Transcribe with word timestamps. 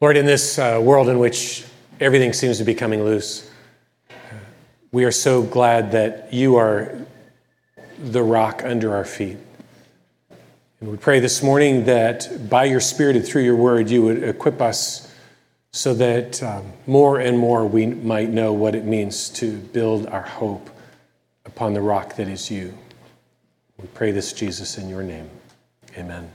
Lord, 0.00 0.16
in 0.16 0.24
this 0.24 0.58
uh, 0.58 0.80
world 0.82 1.10
in 1.10 1.18
which 1.18 1.62
everything 2.00 2.32
seems 2.32 2.56
to 2.56 2.64
be 2.64 2.74
coming 2.74 3.04
loose, 3.04 3.50
we 4.92 5.04
are 5.04 5.12
so 5.12 5.42
glad 5.42 5.92
that 5.92 6.32
you 6.32 6.56
are 6.56 6.96
the 7.98 8.22
rock 8.22 8.62
under 8.64 8.96
our 8.96 9.04
feet. 9.04 9.36
And 10.80 10.90
we 10.90 10.96
pray 10.96 11.20
this 11.20 11.42
morning 11.42 11.84
that 11.84 12.48
by 12.48 12.64
your 12.64 12.80
Spirit 12.80 13.14
and 13.14 13.26
through 13.26 13.42
your 13.42 13.56
word, 13.56 13.90
you 13.90 14.02
would 14.02 14.22
equip 14.22 14.62
us 14.62 15.14
so 15.72 15.92
that 15.92 16.42
um, 16.42 16.72
more 16.86 17.20
and 17.20 17.38
more 17.38 17.66
we 17.66 17.84
might 17.84 18.30
know 18.30 18.54
what 18.54 18.74
it 18.74 18.86
means 18.86 19.28
to 19.28 19.58
build 19.58 20.06
our 20.06 20.22
hope 20.22 20.70
upon 21.44 21.74
the 21.74 21.82
rock 21.82 22.16
that 22.16 22.26
is 22.26 22.50
you. 22.50 22.72
We 23.76 23.86
pray 23.88 24.12
this, 24.12 24.32
Jesus, 24.32 24.78
in 24.78 24.88
your 24.88 25.02
name. 25.02 25.28
Amen. 25.98 26.30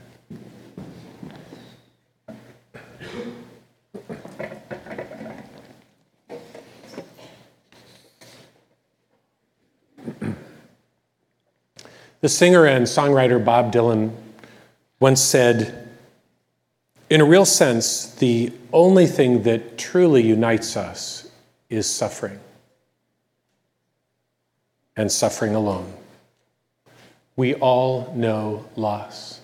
The 12.26 12.30
singer 12.30 12.66
and 12.66 12.86
songwriter 12.86 13.44
Bob 13.44 13.72
Dylan 13.72 14.12
once 14.98 15.20
said, 15.20 15.88
In 17.08 17.20
a 17.20 17.24
real 17.24 17.44
sense, 17.44 18.16
the 18.16 18.52
only 18.72 19.06
thing 19.06 19.44
that 19.44 19.78
truly 19.78 20.24
unites 20.24 20.76
us 20.76 21.30
is 21.70 21.88
suffering, 21.88 22.40
and 24.96 25.12
suffering 25.12 25.54
alone. 25.54 25.94
We 27.36 27.54
all 27.54 28.12
know 28.16 28.64
loss. 28.74 29.40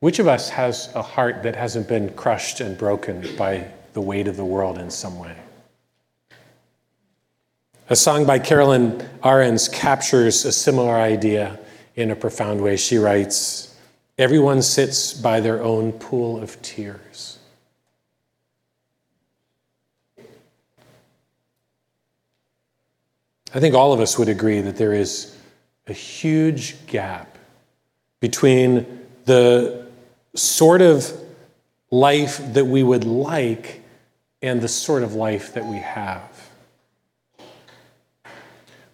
Which 0.00 0.18
of 0.18 0.28
us 0.28 0.50
has 0.50 0.94
a 0.94 1.00
heart 1.00 1.42
that 1.44 1.56
hasn't 1.56 1.88
been 1.88 2.12
crushed 2.12 2.60
and 2.60 2.76
broken 2.76 3.34
by 3.38 3.66
the 3.94 4.02
weight 4.02 4.28
of 4.28 4.36
the 4.36 4.44
world 4.44 4.76
in 4.76 4.90
some 4.90 5.18
way? 5.18 5.36
A 7.92 7.96
song 7.96 8.24
by 8.24 8.38
Carolyn 8.38 8.98
Arends 9.20 9.68
captures 9.70 10.44
a 10.44 10.52
similar 10.52 10.94
idea 10.94 11.58
in 11.96 12.12
a 12.12 12.14
profound 12.14 12.60
way. 12.60 12.76
She 12.76 12.98
writes, 12.98 13.76
Everyone 14.16 14.62
sits 14.62 15.12
by 15.12 15.40
their 15.40 15.60
own 15.60 15.90
pool 15.94 16.40
of 16.40 16.62
tears. 16.62 17.40
I 23.52 23.58
think 23.58 23.74
all 23.74 23.92
of 23.92 23.98
us 23.98 24.16
would 24.16 24.28
agree 24.28 24.60
that 24.60 24.76
there 24.76 24.94
is 24.94 25.36
a 25.88 25.92
huge 25.92 26.86
gap 26.86 27.38
between 28.20 28.86
the 29.24 29.84
sort 30.36 30.80
of 30.80 31.12
life 31.90 32.40
that 32.52 32.66
we 32.66 32.84
would 32.84 33.02
like 33.02 33.82
and 34.42 34.60
the 34.60 34.68
sort 34.68 35.02
of 35.02 35.16
life 35.16 35.54
that 35.54 35.66
we 35.66 35.78
have. 35.78 36.29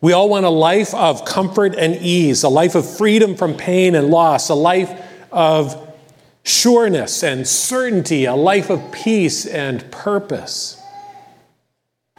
We 0.06 0.12
all 0.12 0.28
want 0.28 0.46
a 0.46 0.50
life 0.50 0.94
of 0.94 1.24
comfort 1.24 1.74
and 1.74 1.96
ease, 1.96 2.44
a 2.44 2.48
life 2.48 2.76
of 2.76 2.88
freedom 2.88 3.34
from 3.34 3.56
pain 3.56 3.96
and 3.96 4.08
loss, 4.08 4.50
a 4.50 4.54
life 4.54 4.88
of 5.32 5.92
sureness 6.44 7.24
and 7.24 7.44
certainty, 7.44 8.24
a 8.24 8.36
life 8.36 8.70
of 8.70 8.92
peace 8.92 9.46
and 9.46 9.90
purpose. 9.90 10.80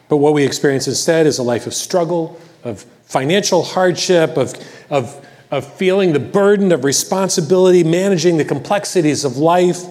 But 0.09 0.17
what 0.17 0.33
we 0.33 0.43
experience 0.43 0.89
instead 0.89 1.27
is 1.27 1.39
a 1.39 1.43
life 1.43 1.65
of 1.65 1.73
struggle, 1.73 2.37
of 2.65 2.81
financial 3.05 3.63
hardship, 3.63 4.35
of, 4.35 4.53
of, 4.89 5.25
of 5.49 5.73
feeling 5.75 6.11
the 6.11 6.19
burden 6.19 6.73
of 6.73 6.83
responsibility, 6.83 7.85
managing 7.85 8.35
the 8.35 8.43
complexities 8.43 9.23
of 9.23 9.37
life, 9.37 9.85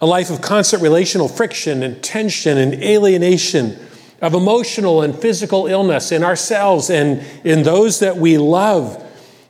a 0.00 0.06
life 0.06 0.30
of 0.30 0.40
constant 0.40 0.84
relational 0.84 1.26
friction 1.26 1.82
and 1.82 2.00
tension 2.00 2.56
and 2.56 2.74
alienation 2.74 3.76
of 4.20 4.34
emotional 4.34 5.02
and 5.02 5.14
physical 5.14 5.66
illness 5.66 6.12
in 6.12 6.24
ourselves 6.24 6.90
and 6.90 7.22
in 7.44 7.62
those 7.62 8.00
that 8.00 8.16
we 8.16 8.38
love, 8.38 9.02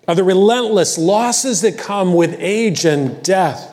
of 0.08 0.16
the 0.16 0.24
relentless 0.24 0.98
losses 0.98 1.60
that 1.62 1.78
come 1.78 2.14
with 2.14 2.34
age 2.38 2.84
and 2.84 3.22
death, 3.22 3.72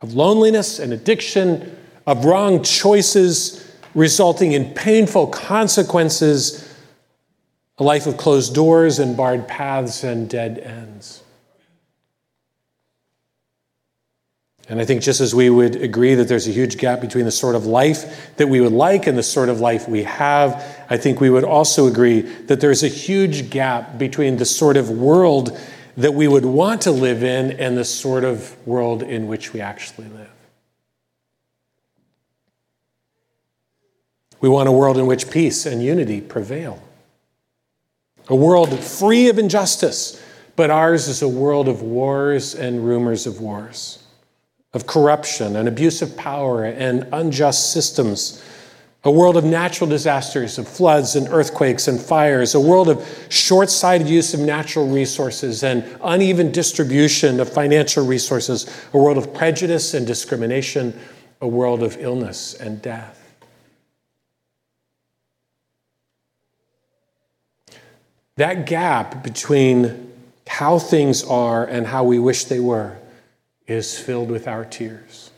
of 0.00 0.14
loneliness 0.14 0.78
and 0.78 0.92
addiction, 0.92 1.76
of 2.06 2.24
wrong 2.24 2.62
choices 2.62 3.60
resulting 3.94 4.52
in 4.52 4.72
painful 4.74 5.28
consequences, 5.28 6.68
a 7.78 7.82
life 7.82 8.06
of 8.06 8.16
closed 8.16 8.54
doors 8.54 8.98
and 8.98 9.16
barred 9.16 9.48
paths 9.48 10.04
and 10.04 10.28
dead 10.28 10.58
ends. 10.58 11.23
And 14.68 14.80
I 14.80 14.86
think 14.86 15.02
just 15.02 15.20
as 15.20 15.34
we 15.34 15.50
would 15.50 15.76
agree 15.76 16.14
that 16.14 16.26
there's 16.26 16.48
a 16.48 16.50
huge 16.50 16.78
gap 16.78 17.00
between 17.00 17.26
the 17.26 17.30
sort 17.30 17.54
of 17.54 17.66
life 17.66 18.34
that 18.36 18.48
we 18.48 18.60
would 18.60 18.72
like 18.72 19.06
and 19.06 19.16
the 19.16 19.22
sort 19.22 19.50
of 19.50 19.60
life 19.60 19.88
we 19.88 20.04
have, 20.04 20.64
I 20.88 20.96
think 20.96 21.20
we 21.20 21.28
would 21.28 21.44
also 21.44 21.86
agree 21.86 22.22
that 22.22 22.60
there's 22.60 22.82
a 22.82 22.88
huge 22.88 23.50
gap 23.50 23.98
between 23.98 24.38
the 24.38 24.46
sort 24.46 24.78
of 24.78 24.88
world 24.88 25.58
that 25.98 26.14
we 26.14 26.26
would 26.26 26.46
want 26.46 26.80
to 26.82 26.90
live 26.90 27.22
in 27.22 27.52
and 27.52 27.76
the 27.76 27.84
sort 27.84 28.24
of 28.24 28.56
world 28.66 29.02
in 29.02 29.26
which 29.26 29.52
we 29.52 29.60
actually 29.60 30.08
live. 30.08 30.30
We 34.40 34.48
want 34.48 34.68
a 34.68 34.72
world 34.72 34.96
in 34.96 35.06
which 35.06 35.30
peace 35.30 35.66
and 35.66 35.82
unity 35.82 36.20
prevail, 36.22 36.82
a 38.28 38.34
world 38.34 38.82
free 38.82 39.28
of 39.28 39.38
injustice, 39.38 40.22
but 40.56 40.70
ours 40.70 41.06
is 41.06 41.20
a 41.20 41.28
world 41.28 41.68
of 41.68 41.82
wars 41.82 42.54
and 42.54 42.84
rumors 42.84 43.26
of 43.26 43.40
wars 43.40 44.03
of 44.74 44.88
corruption 44.88 45.56
and 45.56 45.68
abuse 45.68 46.02
of 46.02 46.16
power 46.16 46.64
and 46.64 47.06
unjust 47.12 47.72
systems, 47.72 48.42
a 49.04 49.10
world 49.10 49.36
of 49.36 49.44
natural 49.44 49.88
disasters, 49.88 50.58
of 50.58 50.66
floods 50.66 51.14
and 51.14 51.28
earthquakes 51.28 51.86
and 51.86 52.00
fires, 52.00 52.54
a 52.54 52.60
world 52.60 52.88
of 52.88 53.26
short 53.28 53.70
sighted 53.70 54.08
use 54.08 54.34
of 54.34 54.40
natural 54.40 54.88
resources 54.88 55.62
and 55.62 55.84
uneven 56.02 56.50
distribution 56.50 57.38
of 57.38 57.48
financial 57.48 58.04
resources, 58.04 58.66
a 58.92 58.98
world 58.98 59.16
of 59.16 59.32
prejudice 59.32 59.94
and 59.94 60.06
discrimination, 60.06 60.98
a 61.40 61.46
world 61.46 61.82
of 61.82 61.96
illness 62.00 62.54
and 62.54 62.82
death. 62.82 63.20
That 68.36 68.66
gap 68.66 69.22
between 69.22 70.12
how 70.48 70.80
things 70.80 71.22
are 71.22 71.64
and 71.64 71.86
how 71.86 72.02
we 72.04 72.18
wish 72.18 72.46
they 72.46 72.58
were 72.58 72.98
is 73.66 73.98
filled 73.98 74.30
with 74.30 74.46
our 74.46 74.64
tears. 74.64 75.30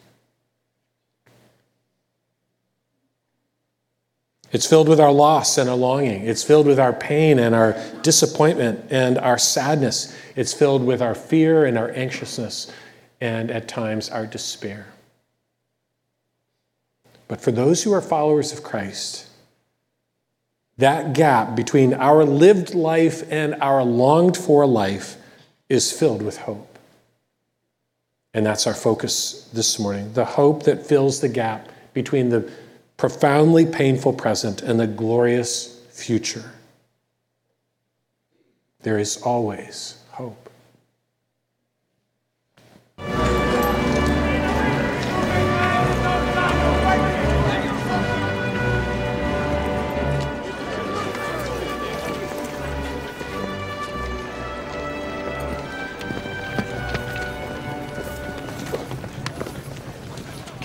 It's 4.52 4.66
filled 4.66 4.88
with 4.88 5.00
our 5.00 5.12
loss 5.12 5.58
and 5.58 5.68
our 5.68 5.76
longing. 5.76 6.26
It's 6.26 6.42
filled 6.42 6.66
with 6.66 6.78
our 6.78 6.92
pain 6.92 7.38
and 7.38 7.54
our 7.54 7.76
disappointment 8.02 8.86
and 8.90 9.18
our 9.18 9.38
sadness. 9.38 10.16
It's 10.34 10.54
filled 10.54 10.84
with 10.84 11.02
our 11.02 11.14
fear 11.14 11.64
and 11.64 11.76
our 11.76 11.90
anxiousness 11.90 12.72
and 13.20 13.50
at 13.50 13.68
times 13.68 14.08
our 14.08 14.26
despair. 14.26 14.86
But 17.28 17.40
for 17.40 17.50
those 17.50 17.82
who 17.82 17.92
are 17.92 18.00
followers 18.00 18.52
of 18.52 18.62
Christ, 18.62 19.28
that 20.78 21.12
gap 21.12 21.56
between 21.56 21.92
our 21.94 22.24
lived 22.24 22.74
life 22.74 23.24
and 23.30 23.56
our 23.56 23.82
longed 23.82 24.36
for 24.36 24.66
life 24.66 25.16
is 25.68 25.90
filled 25.90 26.22
with 26.22 26.38
hope. 26.38 26.65
And 28.36 28.44
that's 28.44 28.66
our 28.66 28.74
focus 28.74 29.48
this 29.54 29.78
morning 29.78 30.12
the 30.12 30.26
hope 30.26 30.64
that 30.64 30.84
fills 30.84 31.20
the 31.20 31.28
gap 31.28 31.70
between 31.94 32.28
the 32.28 32.52
profoundly 32.98 33.64
painful 33.64 34.12
present 34.12 34.60
and 34.60 34.78
the 34.78 34.86
glorious 34.86 35.80
future. 35.90 36.52
There 38.82 38.98
is 38.98 39.16
always 39.22 39.98
hope. 40.10 40.45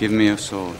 Give 0.02 0.10
me 0.10 0.26
your 0.26 0.36
sword. 0.36 0.74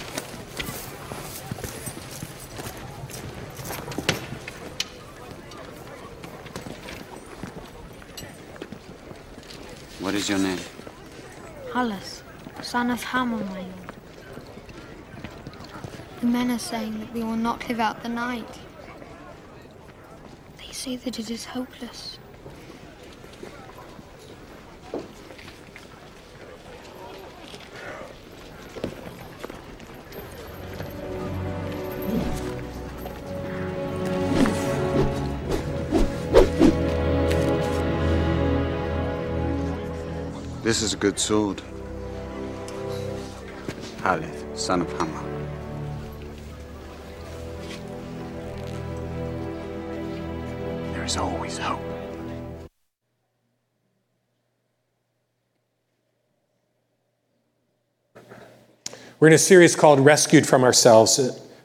What 10.00 10.16
is 10.16 10.28
your 10.28 10.40
name? 10.40 10.58
Haleth, 11.70 12.22
son 12.62 12.90
of 12.90 13.04
Hama, 13.04 13.36
my 13.36 13.60
lord. 13.60 13.66
The 16.18 16.26
men 16.26 16.50
are 16.50 16.58
saying 16.58 16.98
that 16.98 17.12
we 17.12 17.22
will 17.22 17.36
not 17.36 17.68
live 17.68 17.78
out 17.78 18.02
the 18.02 18.08
night. 18.08 18.58
They 20.58 20.72
say 20.72 20.96
that 20.96 21.20
it 21.20 21.30
is 21.30 21.44
hopeless. 21.44 22.18
This 40.72 40.80
is 40.80 40.94
a 40.94 40.96
good 40.96 41.18
sword. 41.18 41.60
Haleth, 43.98 44.58
son 44.58 44.80
of 44.80 44.90
Hama. 44.94 45.22
There 50.94 51.04
is 51.04 51.18
always 51.18 51.58
hope. 51.58 51.78
We're 59.20 59.28
in 59.28 59.34
a 59.34 59.38
series 59.38 59.76
called 59.76 60.00
Rescued 60.00 60.46
from 60.46 60.64
Ourselves, 60.64 61.20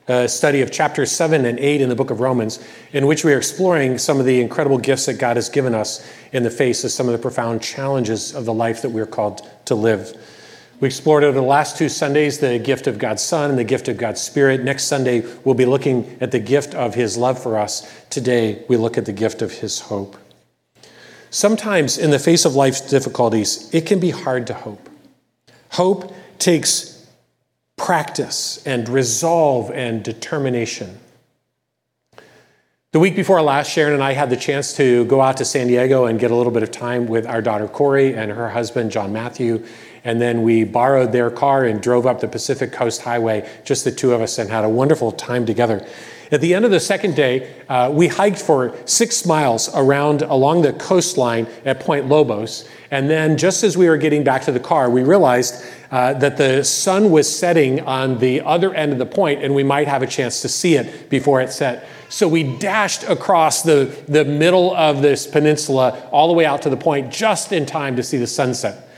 a 0.08 0.28
study 0.28 0.62
of 0.62 0.72
chapters 0.72 1.12
7 1.12 1.46
and 1.46 1.60
8 1.60 1.82
in 1.82 1.90
the 1.90 1.96
book 1.96 2.12
of 2.12 2.20
Romans, 2.22 2.66
in 2.94 3.08
which 3.08 3.26
we 3.26 3.34
are 3.34 3.38
exploring 3.38 3.98
some 3.98 4.20
of 4.20 4.26
the 4.26 4.40
incredible 4.40 4.78
gifts 4.78 5.06
that 5.08 5.16
God 5.16 5.36
has 5.36 5.50
given 5.50 5.76
us 5.76 6.06
in 6.32 6.44
the 6.44 6.50
face 6.50 6.84
of 6.84 6.92
some 6.92 7.08
of 7.08 7.12
the 7.12 7.20
profound 7.20 7.62
challenges 7.62 8.34
of 8.34 8.46
the 8.46 8.54
life 8.54 8.82
that 8.82 8.90
we're 8.90 9.06
called 9.06 9.48
to 9.66 9.76
live. 9.76 10.16
We 10.80 10.88
explored 10.88 11.24
over 11.24 11.36
the 11.36 11.46
last 11.46 11.78
two 11.78 11.90
Sundays 11.90 12.38
the 12.40 12.60
gift 12.60 12.86
of 12.86 13.00
God's 13.00 13.24
Son 13.24 13.50
and 13.50 13.58
the 13.58 13.64
gift 13.64 13.88
of 13.88 13.98
God's 13.98 14.22
Spirit. 14.22 14.64
Next 14.64 14.84
Sunday, 14.84 15.26
we'll 15.44 15.56
be 15.56 15.66
looking 15.66 16.18
at 16.22 16.32
the 16.32 16.40
gift 16.40 16.76
of 16.76 16.94
His 16.94 17.18
love 17.18 17.42
for 17.42 17.58
us. 17.58 17.92
Today, 18.10 18.64
we 18.70 18.78
look 18.78 18.98
at 18.98 19.06
the 19.06 19.14
gift 19.14 19.42
of 19.42 19.52
His 19.52 19.80
hope. 19.80 20.16
Sometimes, 21.32 21.98
in 21.98 22.12
the 22.12 22.20
face 22.20 22.46
of 22.46 22.56
life's 22.56 22.82
difficulties, 22.82 23.74
it 23.74 23.86
can 23.86 24.00
be 24.00 24.12
hard 24.12 24.48
to 24.48 24.54
hope. 24.54 24.88
Hope 25.72 26.14
takes 26.40 26.97
practice 27.78 28.62
and 28.66 28.90
resolve 28.90 29.72
and 29.72 30.04
determination. 30.04 31.00
The 32.92 33.00
week 33.00 33.16
before 33.16 33.42
last, 33.42 33.72
Sharon 33.72 33.94
and 33.94 34.04
I 34.04 34.14
had 34.14 34.30
the 34.30 34.38
chance 34.38 34.76
to 34.78 35.06
go 35.06 35.22
out 35.22 35.38
to 35.38 35.46
San 35.46 35.68
Diego 35.68 36.06
and 36.06 36.20
get 36.20 36.32
a 36.32 36.36
little 36.36 36.52
bit 36.52 36.64
of 36.64 36.72
time 36.72 37.06
with 37.06 37.28
our 37.28 37.42
daughter 37.42 37.68
Corey 37.68 38.16
and 38.16 38.32
her 38.32 38.50
husband, 38.50 38.92
John 38.92 39.14
Matthew. 39.14 39.66
And 40.04 40.20
then 40.22 40.42
we 40.42 40.64
borrowed 40.64 41.12
their 41.12 41.30
car 41.30 41.66
and 41.66 41.82
drove 41.82 42.06
up 42.06 42.22
the 42.22 42.28
Pacific 42.28 42.72
Coast 42.72 43.02
Highway, 43.02 43.48
just 43.66 43.84
the 43.84 43.92
two 43.92 44.14
of 44.14 44.22
us, 44.22 44.38
and 44.40 44.50
had 44.50 44.64
a 44.64 44.70
wonderful 44.70 45.12
time 45.12 45.46
together. 45.46 45.86
At 46.32 46.42
the 46.42 46.54
end 46.54 46.66
of 46.66 46.72
the 46.72 46.80
second 46.80 47.16
day, 47.16 47.54
uh, 47.70 47.92
we 47.94 48.08
hiked 48.08 48.42
for 48.42 48.76
six 48.86 49.26
miles 49.26 49.70
around 49.76 50.22
along 50.24 50.62
the 50.64 50.74
coastline 50.74 51.48
at 51.66 51.80
Point 51.80 52.08
Lobos. 52.08 52.68
And 52.90 53.10
then, 53.10 53.38
just 53.38 53.64
as 53.64 53.78
we 53.78 53.90
were 53.90 53.98
getting 53.98 54.24
back 54.24 54.44
to 54.44 54.52
the 54.52 54.60
car, 54.60 54.90
we 54.90 55.04
realized 55.04 55.66
uh, 55.92 56.14
that 56.14 56.38
the 56.38 56.64
sun 56.64 57.12
was 57.12 57.28
setting 57.28 57.82
on 57.82 58.20
the 58.20 58.42
other 58.42 58.74
end 58.74 58.94
of 58.94 58.98
the 58.98 59.06
point, 59.06 59.44
and 59.44 59.54
we 59.54 59.64
might 59.64 59.88
have 59.88 60.02
a 60.02 60.08
chance 60.08 60.42
to 60.42 60.50
see 60.50 60.76
it 60.76 61.10
before 61.10 61.42
it 61.42 61.52
set. 61.52 61.88
So 62.10 62.28
we 62.28 62.44
dashed 62.58 63.04
across 63.04 63.64
the, 63.64 63.94
the 64.08 64.24
middle 64.24 64.74
of 64.76 65.02
this 65.02 65.28
peninsula 65.28 66.08
all 66.12 66.30
the 66.30 66.34
way 66.34 66.46
out 66.46 66.62
to 66.62 66.70
the 66.70 66.78
point 66.78 67.12
just 67.12 67.52
in 67.52 67.66
time 67.66 67.98
to 67.98 68.04
see 68.04 68.18
the 68.18 68.28
sunset. 68.28 68.90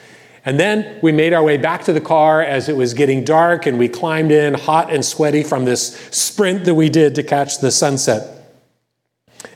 And 0.45 0.59
then 0.59 0.99
we 1.01 1.11
made 1.11 1.33
our 1.33 1.43
way 1.43 1.57
back 1.57 1.83
to 1.85 1.93
the 1.93 2.01
car 2.01 2.41
as 2.41 2.69
it 2.69 2.75
was 2.75 2.93
getting 2.93 3.23
dark, 3.23 3.65
and 3.65 3.77
we 3.77 3.89
climbed 3.89 4.31
in 4.31 4.53
hot 4.53 4.91
and 4.93 5.03
sweaty 5.03 5.43
from 5.43 5.65
this 5.65 5.95
sprint 6.11 6.65
that 6.65 6.75
we 6.75 6.89
did 6.89 7.15
to 7.15 7.23
catch 7.23 7.59
the 7.59 7.71
sunset. 7.71 8.35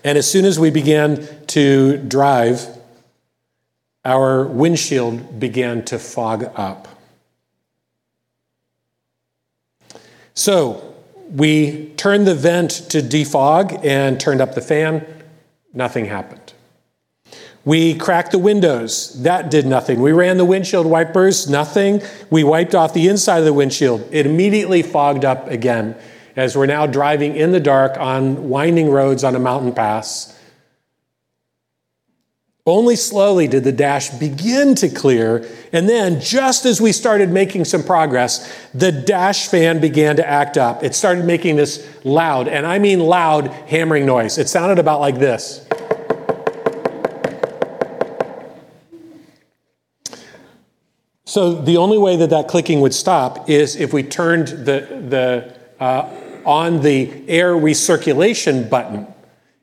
And 0.03 0.17
as 0.17 0.29
soon 0.29 0.45
as 0.45 0.59
we 0.59 0.69
began 0.69 1.27
to 1.47 1.97
drive, 1.97 2.67
our 4.05 4.45
windshield 4.45 5.39
began 5.39 5.83
to 5.85 5.97
fog 5.99 6.51
up. 6.55 6.87
So 10.33 10.95
we 11.29 11.89
turned 11.95 12.27
the 12.27 12.35
vent 12.35 12.71
to 12.89 12.99
defog 12.99 13.83
and 13.85 14.19
turned 14.19 14.41
up 14.41 14.55
the 14.55 14.61
fan. 14.61 15.05
Nothing 15.73 16.05
happened. 16.05 16.53
We 17.65 17.95
cracked 17.95 18.31
the 18.31 18.39
windows. 18.39 19.21
That 19.23 19.49
did 19.49 19.65
nothing. 19.65 20.01
We 20.01 20.11
ran 20.11 20.37
the 20.37 20.45
windshield 20.45 20.85
wipers. 20.85 21.49
Nothing. 21.49 22.01
We 22.29 22.43
wiped 22.43 22.75
off 22.75 22.93
the 22.93 23.07
inside 23.07 23.39
of 23.39 23.45
the 23.45 23.53
windshield. 23.53 24.07
It 24.11 24.25
immediately 24.25 24.81
fogged 24.81 25.23
up 25.23 25.47
again 25.47 25.95
as 26.35 26.57
we're 26.57 26.65
now 26.65 26.85
driving 26.85 27.35
in 27.35 27.51
the 27.51 27.59
dark 27.59 27.97
on 27.97 28.49
winding 28.49 28.89
roads 28.89 29.23
on 29.23 29.35
a 29.35 29.39
mountain 29.39 29.73
pass. 29.73 30.37
Only 32.65 32.95
slowly 32.95 33.49
did 33.49 33.65
the 33.65 33.73
dash 33.73 34.09
begin 34.09 34.73
to 34.75 34.87
clear, 34.87 35.45
and 35.73 35.89
then, 35.89 36.21
just 36.21 36.63
as 36.65 36.79
we 36.79 36.93
started 36.93 37.29
making 37.29 37.65
some 37.65 37.83
progress, 37.83 38.49
the 38.73 38.89
dash 38.89 39.47
fan 39.49 39.81
began 39.81 40.15
to 40.15 40.25
act 40.25 40.57
up. 40.57 40.81
It 40.81 40.95
started 40.95 41.25
making 41.25 41.57
this 41.57 41.85
loud, 42.05 42.47
and 42.47 42.65
I 42.65 42.79
mean 42.79 43.01
loud, 43.01 43.47
hammering 43.47 44.05
noise. 44.05 44.37
It 44.37 44.47
sounded 44.47 44.79
about 44.79 45.01
like 45.01 45.19
this. 45.19 45.67
So, 51.25 51.55
the 51.55 51.75
only 51.75 51.97
way 51.97 52.15
that 52.15 52.29
that 52.29 52.47
clicking 52.47 52.79
would 52.79 52.93
stop 52.93 53.49
is 53.49 53.75
if 53.75 53.91
we 53.91 54.03
turned 54.03 54.47
the, 54.47 55.03
the, 55.09 55.83
uh, 55.83 56.09
on 56.45 56.81
the 56.81 57.27
air 57.27 57.55
recirculation 57.55 58.69
button. 58.69 59.12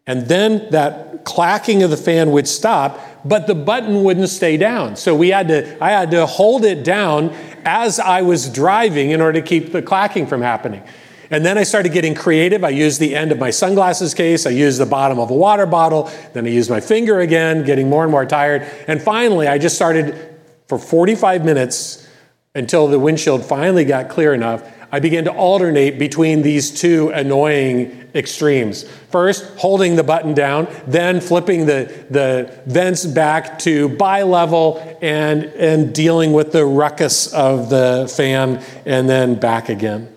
And 0.07 0.27
then 0.27 0.71
that 0.71 1.25
clacking 1.25 1.83
of 1.83 1.91
the 1.91 1.97
fan 1.97 2.31
would 2.33 2.49
stop, 2.49 3.01
but 3.25 3.47
the 3.47 3.55
button 3.55 4.03
wouldn't 4.03 4.29
stay 4.29 4.57
down. 4.57 4.97
So 4.97 5.15
we 5.15 5.29
had 5.29 5.49
to, 5.49 5.85
I 5.85 5.91
had 5.91 6.11
to 6.13 6.27
hold 6.27 6.65
it 6.65 6.83
down 6.85 7.31
as 7.65 8.01
I 8.01 8.23
was 8.23 8.49
driving 8.49 9.11
in 9.11 9.21
order 9.21 9.41
to 9.41 9.47
keep 9.47 9.73
the 9.73 9.83
clacking 9.83 10.27
from 10.27 10.43
happening. 10.43 10.83
And 11.31 11.45
then 11.47 11.57
I 11.59 11.63
started 11.63 11.93
getting 11.93 12.15
creative. 12.15 12.65
I 12.65 12.71
used 12.71 12.99
the 12.99 13.15
end 13.15 13.31
of 13.31 13.39
my 13.39 13.51
sunglasses 13.51 14.15
case. 14.15 14.47
I 14.47 14.51
used 14.51 14.81
the 14.81 14.87
bottom 14.87 15.21
of 15.21 15.31
a 15.31 15.35
water 15.35 15.67
bottle. 15.67 16.11
Then 16.33 16.45
I 16.45 16.49
used 16.49 16.71
my 16.71 16.81
finger 16.81 17.21
again, 17.21 17.65
getting 17.65 17.89
more 17.89 18.03
and 18.03 18.11
more 18.11 18.27
tired. 18.27 18.63
And 18.89 19.01
finally, 19.01 19.47
I 19.47 19.59
just 19.59 19.77
started 19.77 20.37
for 20.67 20.77
45 20.77 21.45
minutes 21.45 22.09
until 22.55 22.89
the 22.89 22.99
windshield 22.99 23.45
finally 23.45 23.85
got 23.85 24.09
clear 24.09 24.35
enough. 24.35 24.65
I 24.93 25.01
began 25.01 25.25
to 25.25 25.33
alternate 25.33 25.99
between 25.99 26.43
these 26.43 26.71
two 26.71 27.11
annoying 27.11 28.09
extremes. 28.15 28.85
First, 29.11 29.45
holding 29.57 29.95
the 29.97 30.03
button 30.03 30.35
down, 30.35 30.67
then 30.87 31.21
flipping 31.21 31.67
the, 31.67 32.07
the 32.11 32.61
vents 32.67 33.07
back 33.07 33.59
to 33.61 33.89
bi-level 33.89 34.99
and, 35.01 35.45
and 35.45 35.95
dealing 35.95 36.33
with 36.33 36.53
the 36.53 36.65
ruckus 36.65 37.33
of 37.33 37.71
the 37.71 38.13
fan, 38.15 38.63
and 38.85 39.09
then 39.09 39.37
back 39.37 39.69
again. 39.69 40.13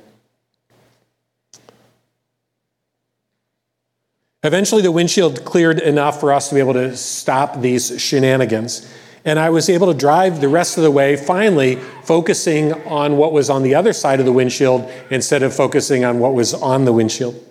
Eventually, 4.46 4.82
the 4.82 4.92
windshield 4.92 5.46
cleared 5.46 5.80
enough 5.80 6.20
for 6.20 6.34
us 6.34 6.50
to 6.50 6.56
be 6.56 6.60
able 6.60 6.74
to 6.74 6.98
stop 6.98 7.62
these 7.62 8.02
shenanigans. 8.02 8.92
And 9.26 9.40
I 9.40 9.50
was 9.50 9.70
able 9.70 9.88
to 9.88 9.98
drive 9.98 10.42
the 10.42 10.50
rest 10.50 10.78
of 10.78 10.84
the 10.84 10.92
way, 10.92 11.16
finally 11.16 11.76
focusing 12.04 12.74
on 12.86 13.18
what 13.18 13.32
was 13.32 13.50
on 13.50 13.64
the 13.64 13.76
other 13.76 13.94
side 13.94 14.20
of 14.20 14.26
the 14.26 14.34
windshield 14.34 14.90
instead 15.10 15.44
of 15.44 15.56
focusing 15.56 16.04
on 16.04 16.20
what 16.20 16.34
was 16.34 16.54
on 16.54 16.86
the 16.86 16.92
windshield. 16.92 17.42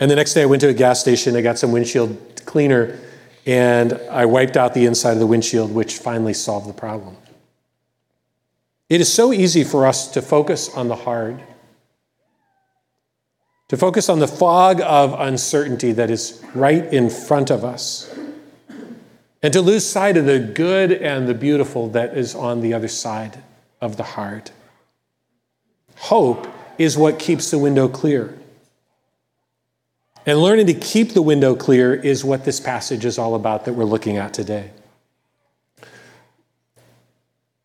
And 0.00 0.10
the 0.10 0.16
next 0.16 0.34
day 0.34 0.42
I 0.42 0.46
went 0.46 0.60
to 0.62 0.68
a 0.68 0.74
gas 0.74 1.00
station, 1.00 1.36
I 1.36 1.40
got 1.40 1.56
some 1.56 1.70
windshield 1.70 2.42
cleaner, 2.44 2.98
and 3.46 3.92
I 4.10 4.26
wiped 4.26 4.56
out 4.56 4.74
the 4.74 4.86
inside 4.86 5.12
of 5.12 5.18
the 5.20 5.26
windshield, 5.26 5.72
which 5.72 5.98
finally 5.98 6.34
solved 6.34 6.68
the 6.68 6.72
problem. 6.72 7.16
It 8.88 9.00
is 9.00 9.12
so 9.12 9.32
easy 9.32 9.64
for 9.64 9.86
us 9.86 10.08
to 10.08 10.20
focus 10.20 10.68
on 10.74 10.88
the 10.88 10.96
hard, 10.96 11.42
to 13.68 13.76
focus 13.76 14.08
on 14.08 14.18
the 14.18 14.28
fog 14.28 14.80
of 14.82 15.18
uncertainty 15.18 15.92
that 15.92 16.10
is 16.10 16.44
right 16.54 16.84
in 16.92 17.08
front 17.08 17.50
of 17.50 17.64
us, 17.64 18.12
and 19.44 19.52
to 19.52 19.60
lose 19.60 19.84
sight 19.84 20.16
of 20.16 20.24
the 20.24 20.38
good 20.38 20.90
and 20.90 21.28
the 21.28 21.34
beautiful 21.34 21.90
that 21.90 22.16
is 22.16 22.34
on 22.34 22.62
the 22.62 22.72
other 22.72 22.88
side 22.88 23.42
of 23.78 23.98
the 23.98 24.02
heart. 24.02 24.50
Hope 25.96 26.48
is 26.78 26.96
what 26.96 27.18
keeps 27.18 27.50
the 27.50 27.58
window 27.58 27.86
clear. 27.86 28.38
And 30.24 30.38
learning 30.38 30.68
to 30.68 30.74
keep 30.74 31.12
the 31.12 31.20
window 31.20 31.54
clear 31.54 31.92
is 31.92 32.24
what 32.24 32.46
this 32.46 32.58
passage 32.58 33.04
is 33.04 33.18
all 33.18 33.34
about 33.34 33.66
that 33.66 33.74
we're 33.74 33.84
looking 33.84 34.16
at 34.16 34.32
today. 34.32 34.70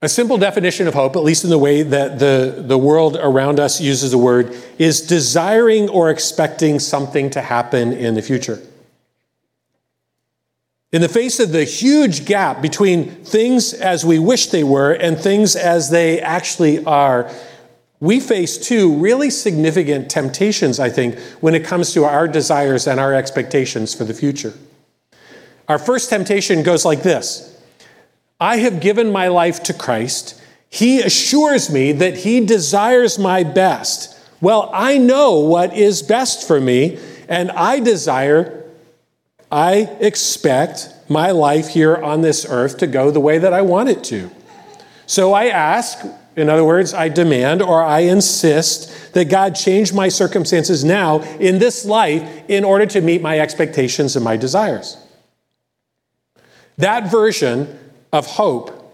A 0.01 0.09
simple 0.09 0.37
definition 0.37 0.85
of 0.85 0.93
hope, 0.93 1.15
at 1.15 1.23
least 1.23 1.45
in 1.45 1.49
the 1.49 1.57
way 1.57 1.81
that 1.83 2.19
the, 2.19 2.61
the 2.67 2.77
world 2.77 3.15
around 3.15 3.57
us 3.57 3.79
uses 3.79 4.11
the 4.11 4.17
word, 4.17 4.53
is 4.77 4.99
desiring 4.99 5.87
or 5.87 6.09
expecting 6.09 6.77
something 6.77 7.29
to 7.29 7.41
happen 7.41 7.93
in 7.93 8.15
the 8.15 8.21
future. 8.21 8.61
In 10.91 11.01
the 11.01 11.09
face 11.09 11.39
of 11.39 11.51
the 11.51 11.65
huge 11.65 12.25
gap 12.25 12.63
between 12.63 13.11
things 13.23 13.73
as 13.73 14.03
we 14.03 14.17
wish 14.17 14.47
they 14.47 14.63
were 14.63 14.91
and 14.91 15.19
things 15.19 15.55
as 15.55 15.91
they 15.91 16.19
actually 16.19 16.83
are, 16.83 17.31
we 17.99 18.19
face 18.19 18.57
two 18.57 18.95
really 18.95 19.29
significant 19.29 20.09
temptations, 20.09 20.79
I 20.79 20.89
think, 20.89 21.19
when 21.41 21.53
it 21.53 21.63
comes 21.63 21.93
to 21.93 22.05
our 22.05 22.27
desires 22.27 22.87
and 22.87 22.99
our 22.99 23.13
expectations 23.13 23.93
for 23.93 24.03
the 24.03 24.15
future. 24.15 24.53
Our 25.67 25.77
first 25.77 26.09
temptation 26.09 26.63
goes 26.63 26.85
like 26.85 27.03
this 27.03 27.55
I 28.39 28.57
have 28.57 28.81
given 28.81 29.11
my 29.11 29.27
life 29.27 29.61
to 29.63 29.73
Christ. 29.73 30.41
He 30.71 31.01
assures 31.01 31.69
me 31.69 31.91
that 31.91 32.17
He 32.17 32.43
desires 32.43 33.19
my 33.19 33.43
best. 33.43 34.17
Well, 34.41 34.71
I 34.73 34.97
know 34.97 35.39
what 35.39 35.75
is 35.75 36.01
best 36.01 36.47
for 36.47 36.59
me, 36.59 36.97
and 37.27 37.51
I 37.51 37.79
desire 37.79 38.58
I 39.51 39.97
expect 39.99 40.93
my 41.09 41.31
life 41.31 41.69
here 41.69 41.95
on 41.95 42.21
this 42.21 42.45
earth 42.47 42.77
to 42.77 42.87
go 42.87 43.09
the 43.09 43.19
way 43.19 43.39
that 43.39 43.53
I 43.53 43.61
want 43.61 43.89
it 43.89 44.03
to. 44.05 44.29
So 45.07 45.33
I 45.33 45.47
ask, 45.47 46.05
in 46.35 46.49
other 46.49 46.63
words, 46.63 46.93
I 46.93 47.09
demand 47.09 47.63
or 47.63 47.81
I 47.81 48.01
insist 48.01 49.13
that 49.13 49.25
God 49.25 49.55
change 49.55 49.91
my 49.91 50.07
circumstances 50.07 50.83
now 50.83 51.21
in 51.39 51.57
this 51.57 51.83
life 51.83 52.43
in 52.47 52.63
order 52.63 52.85
to 52.85 53.01
meet 53.01 53.21
my 53.21 53.39
expectations 53.39 54.15
and 54.15 54.23
my 54.23 54.37
desires. 54.37 54.97
That 56.77 57.11
version 57.11 57.79
of 58.13 58.27
hope, 58.27 58.93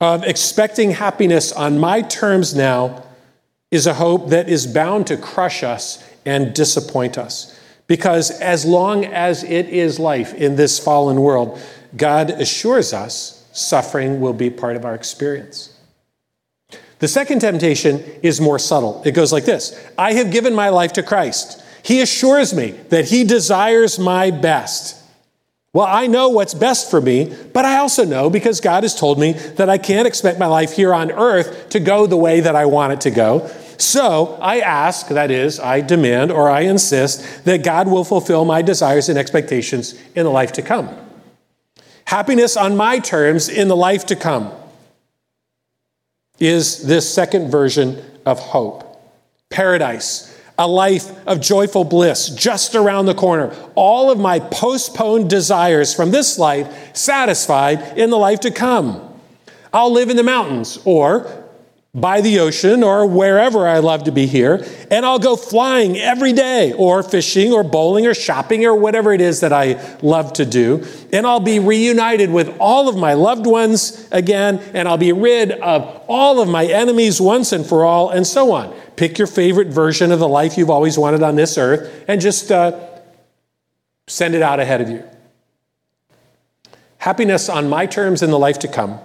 of 0.00 0.24
expecting 0.24 0.92
happiness 0.92 1.52
on 1.52 1.78
my 1.78 2.00
terms 2.00 2.54
now, 2.54 3.04
is 3.70 3.86
a 3.86 3.94
hope 3.94 4.30
that 4.30 4.48
is 4.48 4.66
bound 4.66 5.06
to 5.08 5.16
crush 5.16 5.62
us 5.62 6.02
and 6.24 6.54
disappoint 6.54 7.18
us. 7.18 7.59
Because 7.90 8.30
as 8.30 8.64
long 8.64 9.04
as 9.04 9.42
it 9.42 9.68
is 9.68 9.98
life 9.98 10.32
in 10.34 10.54
this 10.54 10.78
fallen 10.78 11.20
world, 11.20 11.60
God 11.96 12.30
assures 12.30 12.92
us 12.92 13.44
suffering 13.52 14.20
will 14.20 14.32
be 14.32 14.48
part 14.48 14.76
of 14.76 14.84
our 14.84 14.94
experience. 14.94 15.76
The 17.00 17.08
second 17.08 17.40
temptation 17.40 18.04
is 18.22 18.40
more 18.40 18.60
subtle. 18.60 19.02
It 19.04 19.10
goes 19.10 19.32
like 19.32 19.44
this 19.44 19.76
I 19.98 20.12
have 20.12 20.30
given 20.30 20.54
my 20.54 20.68
life 20.68 20.92
to 20.92 21.02
Christ. 21.02 21.64
He 21.82 22.00
assures 22.00 22.54
me 22.54 22.76
that 22.90 23.08
He 23.08 23.24
desires 23.24 23.98
my 23.98 24.30
best. 24.30 24.96
Well, 25.72 25.86
I 25.88 26.06
know 26.06 26.28
what's 26.28 26.54
best 26.54 26.92
for 26.92 27.00
me, 27.00 27.36
but 27.52 27.64
I 27.64 27.78
also 27.78 28.04
know 28.04 28.30
because 28.30 28.60
God 28.60 28.84
has 28.84 28.94
told 28.94 29.18
me 29.18 29.32
that 29.32 29.68
I 29.68 29.78
can't 29.78 30.06
expect 30.06 30.38
my 30.38 30.46
life 30.46 30.74
here 30.74 30.94
on 30.94 31.10
earth 31.10 31.70
to 31.70 31.80
go 31.80 32.06
the 32.06 32.16
way 32.16 32.38
that 32.38 32.54
I 32.54 32.66
want 32.66 32.92
it 32.92 33.00
to 33.00 33.10
go. 33.10 33.50
So 33.80 34.38
I 34.42 34.60
ask, 34.60 35.08
that 35.08 35.30
is, 35.30 35.58
I 35.58 35.80
demand 35.80 36.30
or 36.30 36.50
I 36.50 36.60
insist 36.60 37.44
that 37.46 37.64
God 37.64 37.88
will 37.88 38.04
fulfill 38.04 38.44
my 38.44 38.60
desires 38.60 39.08
and 39.08 39.18
expectations 39.18 39.94
in 40.14 40.24
the 40.24 40.30
life 40.30 40.52
to 40.52 40.62
come. 40.62 40.94
Happiness 42.04 42.56
on 42.56 42.76
my 42.76 42.98
terms 42.98 43.48
in 43.48 43.68
the 43.68 43.76
life 43.76 44.04
to 44.06 44.16
come 44.16 44.52
is 46.38 46.82
this 46.86 47.12
second 47.12 47.50
version 47.50 48.04
of 48.26 48.38
hope. 48.38 49.00
Paradise, 49.48 50.38
a 50.58 50.68
life 50.68 51.10
of 51.26 51.40
joyful 51.40 51.84
bliss 51.84 52.28
just 52.28 52.74
around 52.74 53.06
the 53.06 53.14
corner. 53.14 53.54
All 53.76 54.10
of 54.10 54.18
my 54.18 54.40
postponed 54.40 55.30
desires 55.30 55.94
from 55.94 56.10
this 56.10 56.38
life 56.38 56.94
satisfied 56.94 57.96
in 57.98 58.10
the 58.10 58.18
life 58.18 58.40
to 58.40 58.50
come. 58.50 59.06
I'll 59.72 59.92
live 59.92 60.10
in 60.10 60.16
the 60.16 60.22
mountains 60.22 60.78
or 60.84 61.39
by 61.92 62.20
the 62.20 62.38
ocean 62.38 62.84
or 62.84 63.04
wherever 63.04 63.66
I 63.66 63.80
love 63.80 64.04
to 64.04 64.12
be 64.12 64.26
here, 64.26 64.64
and 64.92 65.04
I'll 65.04 65.18
go 65.18 65.34
flying 65.34 65.96
every 65.96 66.32
day, 66.32 66.72
or 66.72 67.02
fishing, 67.02 67.52
or 67.52 67.64
bowling, 67.64 68.06
or 68.06 68.14
shopping, 68.14 68.64
or 68.64 68.76
whatever 68.76 69.12
it 69.12 69.20
is 69.20 69.40
that 69.40 69.52
I 69.52 69.98
love 70.00 70.32
to 70.34 70.46
do. 70.46 70.86
And 71.12 71.26
I'll 71.26 71.40
be 71.40 71.58
reunited 71.58 72.30
with 72.30 72.56
all 72.60 72.88
of 72.88 72.96
my 72.96 73.14
loved 73.14 73.44
ones 73.44 74.08
again, 74.12 74.58
and 74.72 74.86
I'll 74.86 74.98
be 74.98 75.12
rid 75.12 75.50
of 75.50 76.04
all 76.06 76.40
of 76.40 76.48
my 76.48 76.64
enemies 76.64 77.20
once 77.20 77.50
and 77.50 77.66
for 77.66 77.84
all, 77.84 78.10
and 78.10 78.24
so 78.24 78.52
on. 78.52 78.72
Pick 78.94 79.18
your 79.18 79.26
favorite 79.26 79.68
version 79.68 80.12
of 80.12 80.20
the 80.20 80.28
life 80.28 80.56
you've 80.56 80.70
always 80.70 80.96
wanted 80.96 81.24
on 81.24 81.34
this 81.34 81.58
earth, 81.58 82.04
and 82.06 82.20
just 82.20 82.52
uh, 82.52 82.78
send 84.06 84.36
it 84.36 84.42
out 84.42 84.60
ahead 84.60 84.80
of 84.80 84.88
you. 84.88 85.02
Happiness 86.98 87.48
on 87.48 87.68
my 87.68 87.86
terms 87.86 88.22
in 88.22 88.30
the 88.30 88.38
life 88.38 88.60
to 88.60 88.68
come 88.68 89.00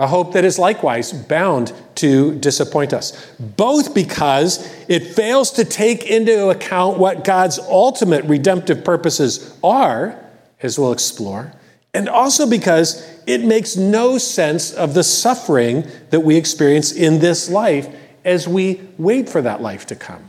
a 0.00 0.06
hope 0.06 0.32
that 0.32 0.46
is 0.46 0.58
likewise 0.58 1.12
bound 1.12 1.74
to 1.94 2.34
disappoint 2.36 2.94
us, 2.94 3.30
both 3.38 3.94
because 3.94 4.74
it 4.88 5.06
fails 5.06 5.52
to 5.52 5.64
take 5.64 6.06
into 6.06 6.48
account 6.48 6.98
what 6.98 7.22
God's 7.22 7.58
ultimate 7.58 8.24
redemptive 8.24 8.82
purposes 8.82 9.54
are, 9.62 10.18
as 10.62 10.78
we'll 10.78 10.92
explore, 10.92 11.52
and 11.92 12.08
also 12.08 12.48
because 12.48 13.06
it 13.26 13.44
makes 13.44 13.76
no 13.76 14.16
sense 14.16 14.72
of 14.72 14.94
the 14.94 15.04
suffering 15.04 15.86
that 16.08 16.20
we 16.20 16.36
experience 16.36 16.92
in 16.92 17.18
this 17.18 17.50
life 17.50 17.86
as 18.24 18.48
we 18.48 18.80
wait 18.96 19.28
for 19.28 19.42
that 19.42 19.60
life 19.60 19.84
to 19.86 19.94
come. 19.94 20.24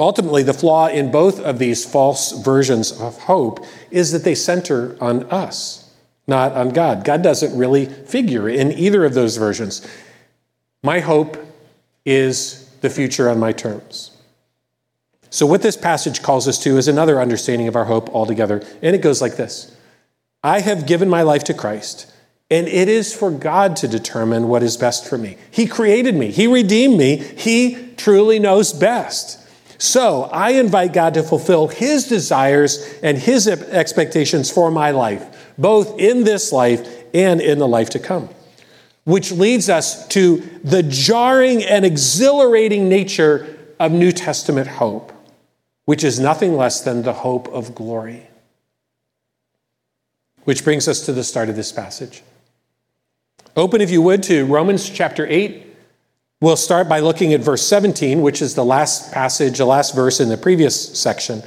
Ultimately, 0.00 0.42
the 0.42 0.54
flaw 0.54 0.88
in 0.88 1.12
both 1.12 1.38
of 1.38 1.60
these 1.60 1.84
false 1.84 2.32
versions 2.32 2.90
of 3.00 3.16
hope 3.22 3.64
is 3.92 4.10
that 4.10 4.24
they 4.24 4.34
center 4.34 4.96
on 5.00 5.22
us 5.30 5.87
not 6.28 6.52
on 6.52 6.68
God. 6.68 7.04
God 7.04 7.22
doesn't 7.22 7.58
really 7.58 7.86
figure 7.86 8.48
in 8.48 8.70
either 8.72 9.04
of 9.04 9.14
those 9.14 9.36
versions. 9.36 9.84
My 10.82 11.00
hope 11.00 11.38
is 12.04 12.68
the 12.82 12.90
future 12.90 13.28
on 13.28 13.40
my 13.40 13.52
terms. 13.52 14.12
So, 15.30 15.46
what 15.46 15.62
this 15.62 15.76
passage 15.76 16.22
calls 16.22 16.46
us 16.46 16.58
to 16.60 16.76
is 16.76 16.86
another 16.88 17.20
understanding 17.20 17.66
of 17.66 17.76
our 17.76 17.86
hope 17.86 18.08
altogether. 18.10 18.62
And 18.82 18.94
it 18.94 19.02
goes 19.02 19.20
like 19.20 19.36
this 19.36 19.74
I 20.44 20.60
have 20.60 20.86
given 20.86 21.08
my 21.08 21.22
life 21.22 21.44
to 21.44 21.54
Christ, 21.54 22.12
and 22.50 22.68
it 22.68 22.88
is 22.88 23.14
for 23.14 23.30
God 23.30 23.76
to 23.76 23.88
determine 23.88 24.48
what 24.48 24.62
is 24.62 24.76
best 24.76 25.08
for 25.08 25.18
me. 25.18 25.36
He 25.50 25.66
created 25.66 26.14
me, 26.14 26.30
He 26.30 26.46
redeemed 26.46 26.98
me, 26.98 27.16
He 27.16 27.92
truly 27.96 28.38
knows 28.38 28.72
best. 28.72 29.36
So, 29.80 30.24
I 30.24 30.50
invite 30.50 30.92
God 30.92 31.14
to 31.14 31.22
fulfill 31.22 31.68
His 31.68 32.08
desires 32.08 32.98
and 33.02 33.16
His 33.16 33.46
expectations 33.46 34.50
for 34.50 34.70
my 34.70 34.90
life 34.90 35.37
both 35.58 35.98
in 35.98 36.24
this 36.24 36.52
life 36.52 36.88
and 37.12 37.40
in 37.40 37.58
the 37.58 37.68
life 37.68 37.90
to 37.90 37.98
come. 37.98 38.28
Which 39.04 39.32
leads 39.32 39.68
us 39.68 40.06
to 40.08 40.36
the 40.62 40.82
jarring 40.82 41.64
and 41.64 41.84
exhilarating 41.84 42.88
nature 42.88 43.58
of 43.80 43.90
New 43.92 44.12
Testament 44.12 44.68
hope, 44.68 45.12
which 45.84 46.04
is 46.04 46.20
nothing 46.20 46.56
less 46.56 46.82
than 46.82 47.02
the 47.02 47.12
hope 47.12 47.48
of 47.48 47.74
glory. 47.74 48.28
Which 50.44 50.64
brings 50.64 50.88
us 50.88 51.04
to 51.06 51.12
the 51.12 51.24
start 51.24 51.48
of 51.48 51.56
this 51.56 51.72
passage. 51.72 52.22
Open, 53.56 53.80
if 53.80 53.90
you 53.90 54.00
would, 54.02 54.22
to 54.24 54.46
Romans 54.46 54.88
chapter 54.88 55.26
8. 55.26 55.66
We'll 56.40 56.56
start 56.56 56.88
by 56.88 57.00
looking 57.00 57.32
at 57.32 57.40
verse 57.40 57.66
17, 57.66 58.22
which 58.22 58.40
is 58.40 58.54
the 58.54 58.64
last 58.64 59.12
passage, 59.12 59.58
the 59.58 59.64
last 59.64 59.94
verse 59.94 60.20
in 60.20 60.28
the 60.28 60.36
previous 60.36 60.98
section. 60.98 61.42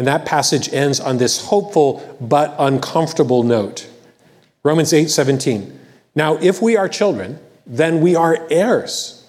And 0.00 0.06
that 0.06 0.24
passage 0.24 0.72
ends 0.72 0.98
on 0.98 1.18
this 1.18 1.44
hopeful 1.48 2.16
but 2.22 2.54
uncomfortable 2.58 3.42
note. 3.42 3.86
Romans 4.62 4.94
8 4.94 5.10
17. 5.10 5.78
Now, 6.14 6.38
if 6.38 6.62
we 6.62 6.74
are 6.74 6.88
children, 6.88 7.38
then 7.66 8.00
we 8.00 8.16
are 8.16 8.46
heirs, 8.50 9.28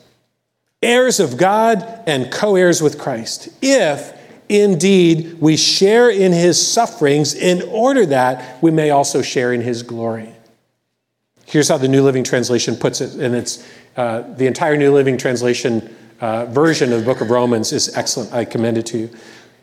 heirs 0.81 1.19
of 1.19 1.35
God 1.35 1.85
and 2.07 2.31
co 2.31 2.55
heirs 2.55 2.81
with 2.81 2.97
Christ, 2.97 3.49
if 3.61 4.17
indeed 4.47 5.41
we 5.41 5.57
share 5.57 6.09
in 6.09 6.31
his 6.31 6.65
sufferings, 6.65 7.33
in 7.33 7.63
order 7.63 8.05
that 8.05 8.63
we 8.63 8.71
may 8.71 8.91
also 8.91 9.21
share 9.21 9.51
in 9.51 9.59
his 9.59 9.83
glory. 9.83 10.33
Here's 11.47 11.67
how 11.67 11.79
the 11.79 11.89
New 11.89 12.01
Living 12.01 12.23
Translation 12.23 12.77
puts 12.77 13.01
it, 13.01 13.15
and 13.15 13.35
it's 13.35 13.61
uh, 13.97 14.21
the 14.37 14.47
entire 14.47 14.77
New 14.77 14.93
Living 14.93 15.17
Translation 15.17 15.93
uh, 16.21 16.45
version 16.45 16.93
of 16.93 16.99
the 17.01 17.05
book 17.05 17.19
of 17.19 17.29
Romans 17.29 17.73
is 17.73 17.93
excellent. 17.97 18.31
I 18.31 18.45
commend 18.45 18.77
it 18.77 18.85
to 18.85 18.99
you. 18.99 19.09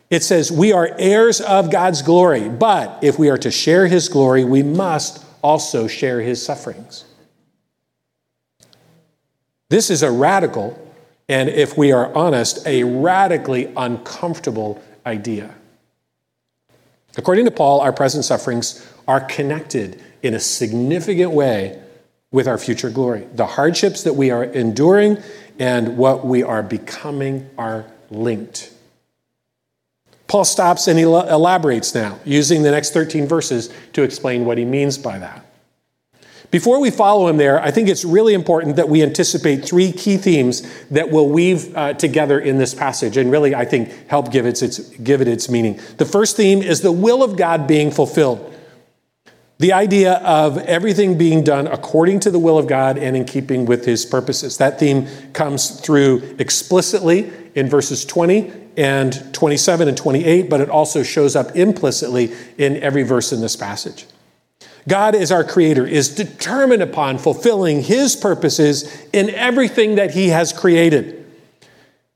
It 0.09 0.23
says, 0.23 0.51
We 0.51 0.73
are 0.73 0.89
heirs 0.97 1.39
of 1.39 1.71
God's 1.71 2.01
glory, 2.01 2.49
but 2.49 3.03
if 3.03 3.19
we 3.19 3.29
are 3.29 3.37
to 3.37 3.51
share 3.51 3.87
his 3.87 4.09
glory, 4.09 4.43
we 4.43 4.63
must 4.63 5.23
also 5.41 5.87
share 5.87 6.21
his 6.21 6.43
sufferings. 6.43 7.05
This 9.69 9.91
is 9.91 10.01
a 10.01 10.09
radical, 10.09 10.77
and 11.27 11.47
if 11.47 11.77
we 11.77 11.91
are 11.91 12.13
honest, 12.15 12.65
a 12.65 12.83
radically 12.83 13.71
uncomfortable 13.77 14.81
idea. 15.05 15.53
According 17.17 17.45
to 17.45 17.51
Paul, 17.51 17.81
our 17.81 17.93
present 17.93 18.25
sufferings 18.25 18.85
are 19.07 19.21
connected 19.21 20.01
in 20.23 20.33
a 20.33 20.39
significant 20.39 21.31
way 21.31 21.81
with 22.31 22.47
our 22.47 22.57
future 22.57 22.89
glory. 22.89 23.27
The 23.33 23.45
hardships 23.45 24.03
that 24.03 24.13
we 24.13 24.31
are 24.31 24.43
enduring 24.43 25.17
and 25.59 25.97
what 25.97 26.25
we 26.25 26.43
are 26.43 26.63
becoming 26.63 27.49
are 27.57 27.85
linked. 28.09 28.71
Paul 30.29 30.45
stops 30.45 30.87
and 30.87 30.97
he 30.97 31.03
elaborates 31.03 31.93
now, 31.93 32.19
using 32.23 32.61
the 32.61 32.71
next 32.71 32.93
13 32.93 33.27
verses 33.27 33.73
to 33.93 34.03
explain 34.03 34.45
what 34.45 34.59
he 34.59 34.63
means 34.63 34.97
by 34.97 35.17
that. 35.17 35.43
Before 36.51 36.79
we 36.79 36.91
follow 36.91 37.27
him 37.27 37.37
there, 37.37 37.59
I 37.59 37.71
think 37.71 37.89
it's 37.89 38.05
really 38.05 38.35
important 38.35 38.75
that 38.75 38.89
we 38.89 39.03
anticipate 39.03 39.65
three 39.65 39.91
key 39.91 40.17
themes 40.17 40.67
that 40.89 41.09
will 41.09 41.29
weave 41.29 41.75
uh, 41.75 41.93
together 41.93 42.39
in 42.39 42.59
this 42.59 42.73
passage 42.75 43.17
and 43.17 43.31
really, 43.31 43.53
I 43.53 43.65
think, 43.65 44.07
help 44.07 44.31
give 44.31 44.45
it, 44.45 44.61
its, 44.61 44.79
give 44.79 45.21
it 45.21 45.27
its 45.27 45.49
meaning. 45.49 45.79
The 45.97 46.05
first 46.05 46.37
theme 46.37 46.61
is 46.61 46.81
the 46.81 46.91
will 46.91 47.23
of 47.23 47.35
God 47.35 47.67
being 47.67 47.91
fulfilled. 47.91 48.55
The 49.59 49.73
idea 49.73 50.13
of 50.13 50.57
everything 50.59 51.17
being 51.17 51.43
done 51.43 51.67
according 51.67 52.21
to 52.21 52.31
the 52.31 52.39
will 52.39 52.57
of 52.57 52.65
God 52.65 52.97
and 52.97 53.17
in 53.17 53.25
keeping 53.25 53.65
with 53.65 53.83
his 53.83 54.05
purposes. 54.05 54.57
That 54.57 54.79
theme 54.79 55.07
comes 55.33 55.81
through 55.81 56.35
explicitly 56.39 57.31
in 57.59 57.67
verses 57.67 58.05
20 58.05 58.51
and 58.77 59.33
27 59.33 59.89
and 59.89 59.97
28, 59.97 60.49
but 60.49 60.61
it 60.61 60.69
also 60.69 61.03
shows 61.03 61.35
up 61.35 61.55
implicitly 61.57 62.31
in 62.57 62.77
every 62.77 63.03
verse 63.03 63.33
in 63.33 63.41
this 63.41 63.57
passage. 63.57 64.05
God, 64.87 65.13
as 65.13 65.29
our 65.29 65.43
creator, 65.43 65.85
is 65.85 66.15
determined 66.15 66.81
upon 66.81 67.17
fulfilling 67.17 67.83
his 67.83 68.15
purposes 68.15 69.05
in 69.11 69.29
everything 69.31 69.95
that 69.95 70.11
he 70.11 70.29
has 70.29 70.53
created. 70.53 71.25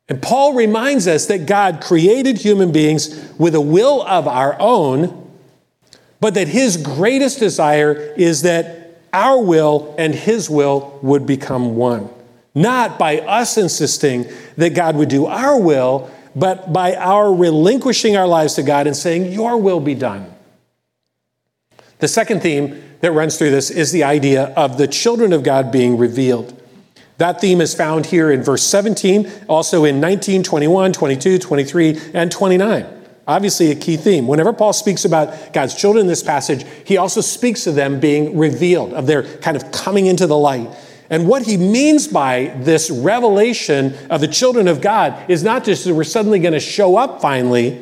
And 0.07 0.21
Paul 0.21 0.53
reminds 0.53 1.07
us 1.07 1.25
that 1.25 1.45
God 1.45 1.81
created 1.81 2.37
human 2.37 2.71
beings 2.71 3.29
with 3.37 3.53
a 3.53 3.61
will 3.61 4.01
of 4.03 4.25
our 4.25 4.55
own, 4.61 5.29
but 6.21 6.35
that 6.35 6.47
his 6.47 6.77
greatest 6.77 7.39
desire 7.39 7.91
is 8.15 8.43
that 8.43 9.01
our 9.11 9.41
will 9.41 9.93
and 9.97 10.15
his 10.15 10.49
will 10.49 10.97
would 11.01 11.25
become 11.25 11.75
one. 11.75 12.09
Not 12.55 12.99
by 12.99 13.19
us 13.19 13.57
insisting 13.57 14.27
that 14.57 14.75
God 14.75 14.95
would 14.95 15.09
do 15.09 15.25
our 15.25 15.59
will, 15.59 16.11
but 16.35 16.71
by 16.71 16.95
our 16.95 17.33
relinquishing 17.33 18.15
our 18.15 18.27
lives 18.27 18.55
to 18.55 18.63
God 18.63 18.87
and 18.87 18.95
saying, 18.95 19.31
Your 19.31 19.57
will 19.57 19.79
be 19.79 19.95
done. 19.95 20.33
The 21.99 22.07
second 22.07 22.41
theme 22.41 22.83
that 23.01 23.11
runs 23.11 23.37
through 23.37 23.51
this 23.51 23.69
is 23.69 23.91
the 23.91 24.03
idea 24.03 24.45
of 24.55 24.77
the 24.77 24.87
children 24.87 25.33
of 25.33 25.43
God 25.43 25.71
being 25.71 25.97
revealed. 25.97 26.59
That 27.17 27.39
theme 27.39 27.61
is 27.61 27.73
found 27.73 28.07
here 28.07 28.31
in 28.31 28.43
verse 28.43 28.63
17, 28.63 29.31
also 29.47 29.85
in 29.85 29.99
19, 29.99 30.43
21, 30.43 30.93
22, 30.93 31.39
23, 31.39 31.99
and 32.13 32.31
29. 32.31 32.85
Obviously, 33.25 33.71
a 33.71 33.75
key 33.75 33.95
theme. 33.95 34.27
Whenever 34.27 34.51
Paul 34.51 34.73
speaks 34.73 35.05
about 35.05 35.53
God's 35.53 35.75
children 35.75 36.01
in 36.01 36.07
this 36.07 36.23
passage, 36.23 36.65
he 36.83 36.97
also 36.97 37.21
speaks 37.21 37.67
of 37.67 37.75
them 37.75 37.99
being 37.99 38.37
revealed, 38.37 38.93
of 38.93 39.07
their 39.07 39.23
kind 39.37 39.55
of 39.55 39.71
coming 39.71 40.07
into 40.07 40.27
the 40.27 40.37
light. 40.37 40.69
And 41.13 41.27
what 41.27 41.43
he 41.43 41.57
means 41.57 42.07
by 42.07 42.45
this 42.57 42.89
revelation 42.89 43.93
of 44.09 44.19
the 44.19 44.27
children 44.27 44.67
of 44.67 44.81
God 44.81 45.29
is 45.29 45.43
not 45.43 45.63
just 45.63 45.85
that 45.85 45.93
we're 45.93 46.03
suddenly 46.03 46.39
going 46.39 46.55
to 46.55 46.59
show 46.59 46.97
up 46.97 47.21
finally, 47.21 47.79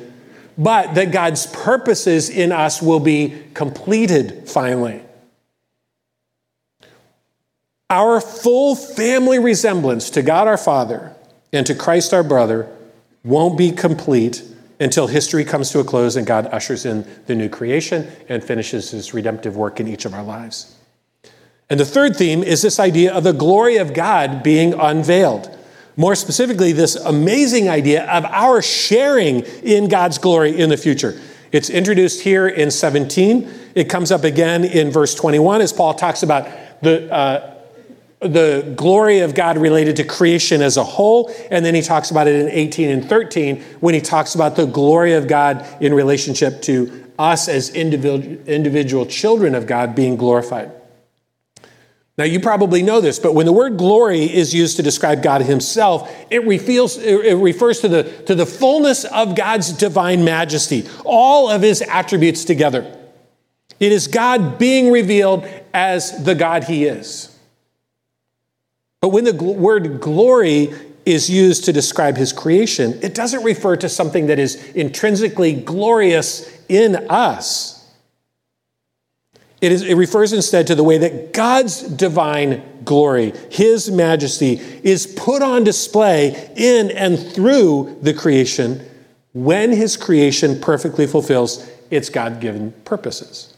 but 0.58 0.96
that 0.96 1.14
God's 1.14 1.48
purposes 1.48 2.30
in 2.30 2.52
us 2.52 2.82
will 2.82 3.00
be 3.00 3.42
completed 3.54 4.50
finally. 4.50 5.02
Our 7.90 8.20
full 8.20 8.76
family 8.76 9.40
resemblance 9.40 10.10
to 10.10 10.22
God 10.22 10.50
our 10.50 10.58
Father 10.58 11.16
and 11.54 11.66
to 11.68 11.74
Christ 11.74 12.14
our 12.14 12.24
brother 12.24 12.68
won't 13.24 13.58
be 13.58 13.72
complete 13.72 14.44
until 14.82 15.08
history 15.08 15.46
comes 15.46 15.70
to 15.70 15.80
a 15.80 15.86
close 15.86 16.18
and 16.18 16.28
God 16.28 16.48
ushers 16.48 16.86
in 16.86 17.08
the 17.28 17.36
new 17.36 17.48
creation 17.48 18.12
and 18.28 18.44
finishes 18.44 18.92
his 18.92 19.14
redemptive 19.14 19.56
work 19.56 19.80
in 19.80 19.88
each 19.88 20.04
of 20.04 20.14
our 20.14 20.24
lives. 20.24 20.76
And 21.72 21.80
the 21.80 21.86
third 21.86 22.18
theme 22.18 22.44
is 22.44 22.62
this 22.62 22.82
idea 22.82 23.14
of 23.14 23.24
the 23.24 23.32
glory 23.32 23.78
of 23.78 23.94
God 23.94 24.44
being 24.44 24.74
unveiled. 24.74 25.58
More 25.96 26.16
specifically, 26.16 26.74
this 26.74 26.98
amazing 26.98 27.70
idea 27.70 28.06
of 28.12 28.26
our 28.26 28.62
sharing 28.62 29.44
in 29.64 29.88
God's 29.88 30.18
glory 30.18 30.60
in 30.60 30.70
the 30.70 30.76
future. 30.76 31.18
It's 31.54 31.70
introduced 31.70 32.24
here 32.24 32.46
in 32.46 32.72
17. 32.72 33.50
It 33.74 33.90
comes 33.90 34.12
up 34.12 34.26
again 34.26 34.66
in 34.66 34.92
verse 34.92 35.16
21 35.16 35.62
as 35.62 35.72
Paul 35.72 35.94
talks 35.94 36.24
about 36.24 36.50
the, 36.82 37.10
uh, 37.10 37.56
the 38.20 38.74
glory 38.76 39.20
of 39.20 39.34
God 39.34 39.58
related 39.58 39.96
to 39.96 40.04
creation 40.04 40.62
as 40.62 40.76
a 40.76 40.84
whole. 40.84 41.34
And 41.50 41.64
then 41.64 41.74
he 41.74 41.82
talks 41.82 42.12
about 42.12 42.28
it 42.28 42.36
in 42.36 42.50
18 42.50 42.90
and 42.90 43.08
13 43.08 43.64
when 43.80 43.94
he 43.94 44.02
talks 44.02 44.36
about 44.36 44.58
the 44.58 44.66
glory 44.66 45.14
of 45.14 45.30
God 45.30 45.66
in 45.82 45.94
relationship 45.94 46.62
to 46.64 47.14
us 47.18 47.48
as 47.48 47.70
individual, 47.70 48.46
individual 48.46 49.06
children 49.06 49.56
of 49.56 49.68
God 49.68 49.96
being 49.96 50.18
glorified. 50.18 50.70
Now, 52.18 52.26
you 52.26 52.40
probably 52.40 52.84
know 52.84 53.00
this, 53.02 53.20
but 53.20 53.34
when 53.34 53.46
the 53.46 53.54
word 53.54 53.78
glory 53.78 54.24
is 54.24 54.54
used 54.54 54.76
to 54.78 54.84
describe 54.84 55.24
God 55.24 55.42
himself, 55.42 56.14
it, 56.30 56.46
refers, 56.46 56.98
it 56.98 57.36
refers 57.36 57.80
to 57.80 57.88
the, 57.88 58.04
to 58.24 58.36
the 58.36 58.46
fullness 58.46 59.06
of 59.06 59.36
God's 59.36 59.72
divine 59.72 60.24
majesty, 60.24 60.88
all 61.06 61.50
of 61.50 61.62
his 61.62 61.82
attributes 61.82 62.44
together. 62.44 62.98
It 63.80 63.92
is 63.92 64.08
God 64.08 64.60
being 64.60 64.92
revealed 64.92 65.48
as 65.74 66.24
the 66.24 66.36
God 66.36 66.66
he 66.66 66.86
is. 66.86 67.36
But 69.00 69.10
when 69.10 69.24
the 69.24 69.32
gl- 69.32 69.56
word 69.56 70.00
glory 70.00 70.74
is 71.06 71.30
used 71.30 71.66
to 71.66 71.74
describe 71.74 72.18
his 72.18 72.32
creation, 72.32 73.00
it 73.02 73.16
doesn't 73.16 73.44
refer 73.44 73.76
to 73.78 73.90
something 73.90 74.28
that 74.28 74.38
is 74.38 74.64
intrinsically 74.74 75.54
glorious 75.54 76.48
in 76.70 76.96
us. 77.10 77.81
It, 79.62 79.72
is, 79.72 79.84
it 79.84 79.94
refers 79.94 80.34
instead 80.34 80.68
to 80.68 80.76
the 80.76 80.84
way 80.84 80.98
that 80.98 81.34
God's 81.34 81.84
divine 81.84 82.64
glory, 82.84 83.34
his 83.52 83.92
majesty, 83.92 84.60
is 84.84 85.06
put 85.06 85.44
on 85.44 85.64
display 85.64 86.52
in 86.56 86.90
and 86.92 87.20
through 87.20 88.00
the 88.02 88.14
creation 88.14 88.84
when 89.34 89.72
his 89.72 89.96
creation 89.98 90.60
perfectly 90.60 91.06
fulfills 91.06 91.70
its 91.92 92.10
God 92.10 92.42
given 92.42 92.72
purposes. 92.86 93.56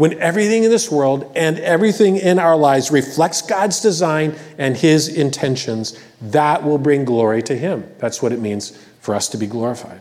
When 0.00 0.18
everything 0.18 0.64
in 0.64 0.70
this 0.70 0.90
world 0.90 1.30
and 1.36 1.58
everything 1.58 2.16
in 2.16 2.38
our 2.38 2.56
lives 2.56 2.90
reflects 2.90 3.42
God's 3.42 3.80
design 3.80 4.34
and 4.56 4.74
His 4.74 5.08
intentions, 5.08 6.02
that 6.22 6.64
will 6.64 6.78
bring 6.78 7.04
glory 7.04 7.42
to 7.42 7.54
Him. 7.54 7.86
That's 7.98 8.22
what 8.22 8.32
it 8.32 8.40
means 8.40 8.70
for 9.00 9.14
us 9.14 9.28
to 9.28 9.36
be 9.36 9.46
glorified. 9.46 10.00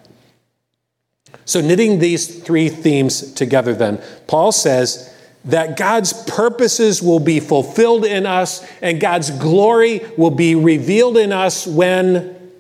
So, 1.46 1.62
knitting 1.62 2.00
these 2.00 2.44
three 2.44 2.70
themes 2.70 3.34
together, 3.34 3.74
then, 3.74 4.02
Paul 4.28 4.52
says 4.52 5.14
that 5.46 5.78
God's 5.78 6.14
purposes 6.30 7.02
will 7.02 7.20
be 7.20 7.40
fulfilled 7.40 8.06
in 8.06 8.26
us 8.26 8.66
and 8.82 9.00
God's 9.00 9.32
glory 9.32 10.02
will 10.18 10.32
be 10.32 10.56
revealed 10.56 11.18
in 11.18 11.32
us 11.32 11.66
when, 11.66 12.52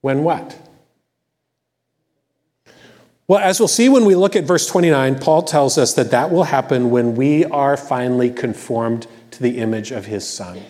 when 0.00 0.24
what? 0.24 0.58
Well, 3.26 3.38
as 3.38 3.58
we'll 3.58 3.68
see 3.68 3.88
when 3.88 4.04
we 4.04 4.14
look 4.14 4.36
at 4.36 4.44
verse 4.44 4.66
29, 4.66 5.18
Paul 5.18 5.42
tells 5.42 5.78
us 5.78 5.94
that 5.94 6.10
that 6.10 6.30
will 6.30 6.44
happen 6.44 6.90
when 6.90 7.14
we 7.14 7.46
are 7.46 7.76
finally 7.76 8.30
conformed 8.30 9.06
to 9.30 9.42
the 9.42 9.58
image 9.58 9.90
of 9.90 10.04
his 10.04 10.28
Son. 10.28 10.60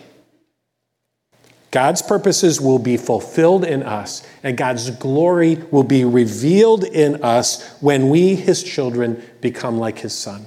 God's 1.75 2.01
purposes 2.01 2.61
will 2.61 2.79
be 2.79 2.95
fulfilled 2.95 3.65
in 3.65 3.83
us, 3.83 4.25
and 4.43 4.55
God's 4.55 4.91
glory 4.91 5.55
will 5.71 5.83
be 5.83 6.05
revealed 6.05 6.85
in 6.85 7.21
us 7.21 7.69
when 7.81 8.07
we, 8.07 8.35
his 8.35 8.63
children, 8.63 9.21
become 9.41 9.77
like 9.77 9.99
his 9.99 10.13
Son. 10.13 10.45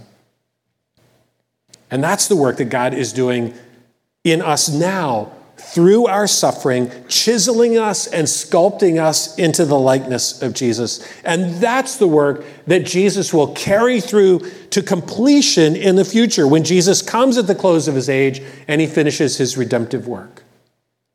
And 1.91 2.03
that's 2.03 2.29
the 2.29 2.37
work 2.37 2.57
that 2.57 2.71
God 2.71 2.95
is 2.95 3.13
doing 3.13 3.53
in 4.25 4.41
us 4.41 4.71
now 4.71 5.31
through 5.59 6.07
our 6.07 6.27
suffering, 6.27 6.91
chiseling 7.09 7.77
us 7.77 8.07
and 8.07 8.27
sculpting 8.27 8.99
us 8.99 9.39
into 9.39 9.67
the 9.67 9.79
likeness 9.79 10.41
of 10.41 10.55
Jesus. 10.55 11.07
And 11.25 11.57
that's 11.57 11.97
the 11.97 12.09
work 12.09 12.43
that 12.67 12.87
Jesus 12.87 13.35
will 13.35 13.53
carry 13.53 14.01
through 14.01 14.51
to 14.71 14.81
completion 14.81 15.77
in 15.77 15.97
the 15.97 16.07
future 16.07 16.49
when 16.49 16.65
Jesus 16.65 17.03
comes 17.03 17.37
at 17.37 17.47
the 17.47 17.55
close 17.55 17.87
of 17.87 17.95
his 17.95 18.09
age 18.09 18.41
and 18.67 18.81
he 18.81 18.87
finishes 18.87 19.37
his 19.37 19.59
redemptive 19.59 20.09
work. 20.09 20.45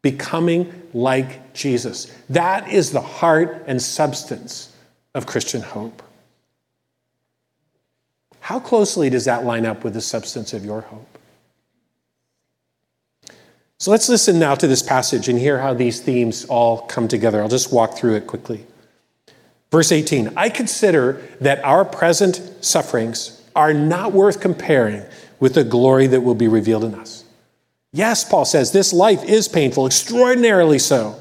Becoming 0.04 0.72
like 0.94 1.54
Jesus. 1.56 2.16
That 2.30 2.70
is 2.70 2.92
the 2.92 3.02
heart 3.02 3.64
and 3.66 3.82
substance 3.82 4.72
of 5.16 5.26
Christian 5.26 5.62
hope. 5.62 6.04
How 8.40 8.60
closely 8.60 9.10
does 9.10 9.26
that 9.26 9.46
line 9.46 9.66
up 9.66 9.84
with 9.84 9.94
the 9.94 10.02
substance 10.02 10.54
of 10.54 10.64
your 10.64 10.82
hope? 10.82 11.18
So 13.78 13.92
let's 13.92 14.08
listen 14.08 14.40
now 14.40 14.56
to 14.56 14.68
this 14.68 14.82
passage 14.82 15.28
and 15.28 15.40
hear 15.40 15.60
how 15.60 15.74
these 15.74 16.00
themes 16.00 16.46
all 16.46 16.82
come 16.82 17.08
together. 17.08 17.42
I'll 17.42 17.50
just 17.50 17.74
walk 17.74 17.98
through 17.98 18.16
it 18.16 18.28
quickly. 18.28 18.66
Verse 19.72 19.92
18 19.92 20.34
I 20.38 20.50
consider 20.50 21.22
that 21.42 21.64
our 21.64 21.84
present 21.84 22.42
sufferings 22.62 23.42
are 23.56 23.74
not 23.74 24.14
worth 24.14 24.40
comparing 24.40 25.04
with 25.40 25.56
the 25.56 25.64
glory 25.64 26.08
that 26.08 26.22
will 26.22 26.36
be 26.36 26.48
revealed 26.48 26.84
in 26.84 26.96
us. 26.96 27.23
Yes, 27.96 28.24
Paul 28.28 28.44
says, 28.44 28.72
this 28.72 28.92
life 28.92 29.24
is 29.24 29.48
painful, 29.48 29.86
extraordinarily 29.86 30.80
so, 30.80 31.16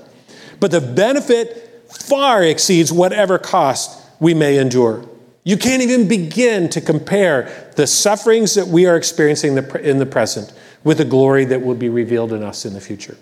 but 0.59 0.71
the 0.71 0.81
benefit 0.81 1.85
far 1.93 2.43
exceeds 2.43 2.91
whatever 2.91 3.39
cost 3.39 4.01
we 4.19 4.33
may 4.33 4.57
endure. 4.57 5.07
You 5.45 5.59
can't 5.59 5.83
even 5.83 6.09
begin 6.09 6.71
to 6.71 6.81
compare 6.81 7.73
the 7.77 7.87
sufferings 7.87 8.55
that 8.55 8.69
we 8.69 8.87
are 8.87 8.97
experiencing 8.97 9.57
in 9.57 9.99
the 9.99 10.07
present 10.07 10.53
with 10.83 10.99
the 10.99 11.05
glory 11.05 11.45
that 11.45 11.61
will 11.61 11.75
be 11.75 11.91
revealed 11.91 12.33
in 12.33 12.43
us 12.43 12.65
in 12.65 12.73
the 12.73 12.81
future. 12.81 13.19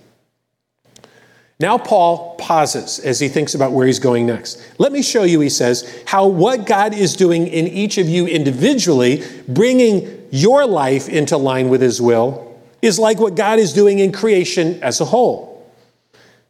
Now, 1.59 1.77
Paul 1.77 2.37
pauses 2.37 3.01
as 3.01 3.21
he 3.21 3.29
thinks 3.29 3.55
about 3.55 3.73
where 3.73 3.87
he's 3.87 3.99
going 3.99 4.27
next. 4.27 4.63
Let 4.79 4.93
me 4.93 5.03
show 5.03 5.25
you, 5.25 5.41
he 5.41 5.51
says, 5.51 6.03
how 6.07 6.27
what 6.27 6.67
God 6.67 6.95
is 6.95 7.17
doing 7.17 7.49
in 7.49 7.67
each 7.67 7.99
of 7.99 8.09
you 8.09 8.27
individually, 8.27 9.25
bringing 9.49 10.29
your 10.31 10.67
life 10.67 11.09
into 11.09 11.37
line 11.37 11.69
with 11.69 11.83
his 11.83 12.01
will, 12.01 12.50
is 12.83 12.99
like 12.99 13.19
what 13.19 13.35
God 13.35 13.59
is 13.59 13.73
doing 13.73 13.99
in 13.99 14.13
creation 14.13 14.83
as 14.83 15.01
a 15.01 15.05
whole. 15.05 15.49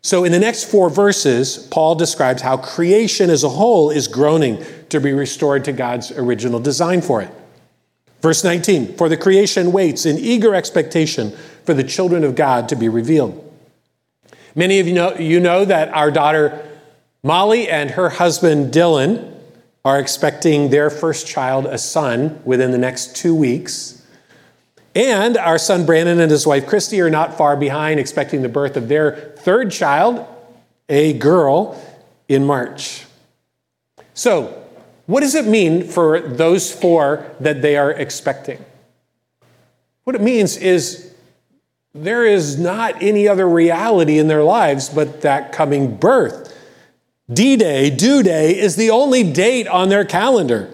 So, 0.03 0.25
in 0.25 0.33
the 0.33 0.39
next 0.39 0.65
four 0.65 0.89
verses, 0.89 1.59
Paul 1.71 1.95
describes 1.95 2.41
how 2.41 2.57
creation 2.57 3.29
as 3.29 3.45
a 3.45 3.51
whole 3.51 3.91
is 3.91 4.09
groaning 4.09 4.65
to 4.89 5.01
be 5.01 5.13
restored 5.13 5.65
to 5.67 5.73
God's 5.73 6.11
original 6.13 6.59
design 6.59 7.03
for 7.03 7.21
it. 7.21 7.31
Verse 8.23 8.43
19 8.43 8.97
For 8.97 9.09
the 9.09 9.17
creation 9.17 9.73
waits 9.73 10.07
in 10.07 10.19
eager 10.19 10.55
expectation 10.55 11.33
for 11.65 11.75
the 11.75 11.85
children 11.85 12.25
of 12.25 12.35
God 12.35 12.69
to 12.71 12.77
be 12.77 12.89
revealed. 12.89 13.47
Many 14.55 14.81
of 14.81 14.87
you 14.87 14.95
know, 14.95 15.15
you 15.15 15.39
know 15.39 15.65
that 15.65 15.91
our 15.91 16.11
daughter 16.11 16.67
Molly 17.23 17.69
and 17.69 17.91
her 17.91 18.09
husband 18.09 18.73
Dylan 18.73 19.35
are 19.85 19.99
expecting 19.99 20.71
their 20.71 20.89
first 20.89 21.27
child, 21.27 21.67
a 21.67 21.77
son, 21.79 22.41
within 22.45 22.71
the 22.71 22.79
next 22.79 23.15
two 23.15 23.35
weeks. 23.35 24.00
And 24.95 25.37
our 25.37 25.59
son 25.59 25.87
Brandon 25.87 26.21
and 26.21 26.31
his 26.31 26.47
wife 26.47 26.67
Christy 26.67 27.01
are 27.01 27.11
not 27.11 27.37
far 27.37 27.57
behind, 27.57 28.01
expecting 28.01 28.43
the 28.43 28.49
birth 28.49 28.77
of 28.77 28.89
their 28.89 29.35
third 29.39 29.71
child 29.71 30.27
a 30.89 31.13
girl 31.13 31.81
in 32.29 32.45
March. 32.45 33.07
So, 34.15 34.57
what 35.07 35.21
does 35.21 35.35
it 35.35 35.47
mean 35.47 35.85
for 35.85 36.21
those 36.21 36.73
four 36.73 37.31
that 37.41 37.63
they 37.63 37.77
are 37.77 37.91
expecting? 37.91 38.65
What 40.05 40.17
it 40.17 40.23
means 40.23 40.57
is 40.57 41.13
there 41.95 42.25
is 42.25 42.59
not 42.59 43.03
any 43.03 43.29
other 43.29 43.49
reality 43.49 44.19
in 44.19 44.29
their 44.29 44.43
lives 44.43 44.89
but 44.89 45.23
that 45.23 45.53
coming 45.53 45.97
birth. 45.97 46.57
D 47.33 47.57
Day, 47.57 47.91
due 47.91 48.23
day, 48.25 48.59
is 48.59 48.75
the 48.75 48.91
only 48.91 49.23
date 49.23 49.69
on 49.69 49.89
their 49.89 50.05
calendar. 50.05 50.69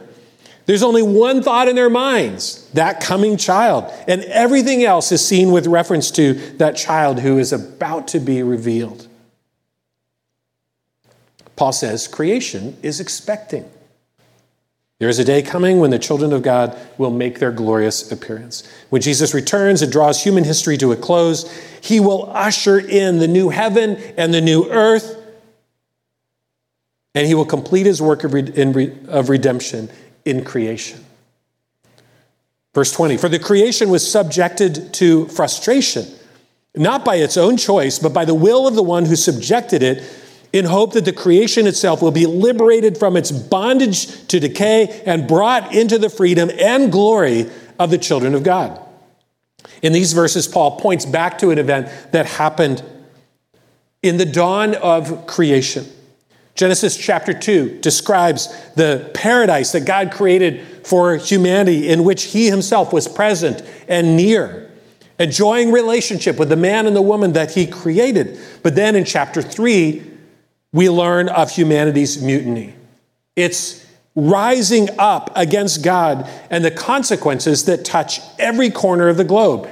There's 0.66 0.82
only 0.82 1.02
one 1.02 1.42
thought 1.42 1.68
in 1.68 1.76
their 1.76 1.88
minds 1.88 2.68
that 2.74 3.00
coming 3.00 3.36
child. 3.36 3.92
And 4.08 4.22
everything 4.24 4.84
else 4.84 5.12
is 5.12 5.24
seen 5.24 5.52
with 5.52 5.66
reference 5.66 6.10
to 6.12 6.34
that 6.58 6.76
child 6.76 7.20
who 7.20 7.38
is 7.38 7.52
about 7.52 8.08
to 8.08 8.20
be 8.20 8.42
revealed. 8.42 9.06
Paul 11.54 11.72
says 11.72 12.08
creation 12.08 12.76
is 12.82 13.00
expecting. 13.00 13.70
There 14.98 15.08
is 15.08 15.18
a 15.18 15.24
day 15.24 15.42
coming 15.42 15.78
when 15.78 15.90
the 15.90 15.98
children 15.98 16.32
of 16.32 16.42
God 16.42 16.76
will 16.98 17.10
make 17.10 17.38
their 17.38 17.52
glorious 17.52 18.10
appearance. 18.10 18.66
When 18.88 19.02
Jesus 19.02 19.34
returns 19.34 19.82
and 19.82 19.92
draws 19.92 20.22
human 20.22 20.42
history 20.42 20.78
to 20.78 20.92
a 20.92 20.96
close, 20.96 21.50
he 21.80 22.00
will 22.00 22.30
usher 22.30 22.78
in 22.78 23.18
the 23.18 23.28
new 23.28 23.50
heaven 23.50 23.96
and 24.16 24.32
the 24.32 24.40
new 24.40 24.68
earth, 24.70 25.22
and 27.14 27.26
he 27.26 27.34
will 27.34 27.44
complete 27.44 27.84
his 27.84 28.00
work 28.00 28.24
of, 28.24 28.32
redemption 29.28 29.90
in 30.26 30.44
creation. 30.44 31.02
Verse 32.74 32.92
20 32.92 33.16
For 33.16 33.30
the 33.30 33.38
creation 33.38 33.88
was 33.88 34.10
subjected 34.10 34.92
to 34.94 35.26
frustration, 35.28 36.04
not 36.74 37.04
by 37.04 37.16
its 37.16 37.38
own 37.38 37.56
choice, 37.56 37.98
but 37.98 38.12
by 38.12 38.26
the 38.26 38.34
will 38.34 38.66
of 38.66 38.74
the 38.74 38.82
one 38.82 39.06
who 39.06 39.16
subjected 39.16 39.82
it 39.82 40.04
in 40.52 40.66
hope 40.66 40.92
that 40.92 41.04
the 41.04 41.12
creation 41.12 41.66
itself 41.66 42.02
will 42.02 42.10
be 42.10 42.26
liberated 42.26 42.98
from 42.98 43.16
its 43.16 43.30
bondage 43.30 44.26
to 44.28 44.38
decay 44.38 45.02
and 45.06 45.26
brought 45.26 45.74
into 45.74 45.98
the 45.98 46.10
freedom 46.10 46.50
and 46.58 46.92
glory 46.92 47.50
of 47.78 47.90
the 47.90 47.98
children 47.98 48.34
of 48.34 48.42
God. 48.42 48.80
In 49.82 49.92
these 49.92 50.12
verses, 50.12 50.46
Paul 50.46 50.78
points 50.78 51.04
back 51.04 51.38
to 51.38 51.50
an 51.50 51.58
event 51.58 51.88
that 52.12 52.26
happened 52.26 52.82
in 54.02 54.16
the 54.16 54.24
dawn 54.24 54.74
of 54.74 55.26
creation. 55.26 55.86
Genesis 56.56 56.96
chapter 56.96 57.34
2 57.34 57.80
describes 57.80 58.48
the 58.74 59.10
paradise 59.12 59.72
that 59.72 59.84
God 59.84 60.10
created 60.10 60.66
for 60.86 61.16
humanity 61.16 61.88
in 61.88 62.02
which 62.02 62.24
he 62.24 62.48
himself 62.48 62.92
was 62.94 63.06
present 63.06 63.62
and 63.88 64.16
near, 64.16 64.70
enjoying 65.18 65.70
relationship 65.70 66.38
with 66.38 66.48
the 66.48 66.56
man 66.56 66.86
and 66.86 66.96
the 66.96 67.02
woman 67.02 67.34
that 67.34 67.52
he 67.52 67.66
created. 67.66 68.38
But 68.62 68.74
then 68.74 68.96
in 68.96 69.04
chapter 69.04 69.42
3, 69.42 70.02
we 70.72 70.88
learn 70.88 71.28
of 71.28 71.50
humanity's 71.50 72.22
mutiny. 72.22 72.74
It's 73.36 73.84
rising 74.14 74.88
up 74.98 75.30
against 75.36 75.84
God 75.84 76.28
and 76.50 76.64
the 76.64 76.70
consequences 76.70 77.66
that 77.66 77.84
touch 77.84 78.20
every 78.38 78.70
corner 78.70 79.08
of 79.08 79.18
the 79.18 79.24
globe. 79.24 79.68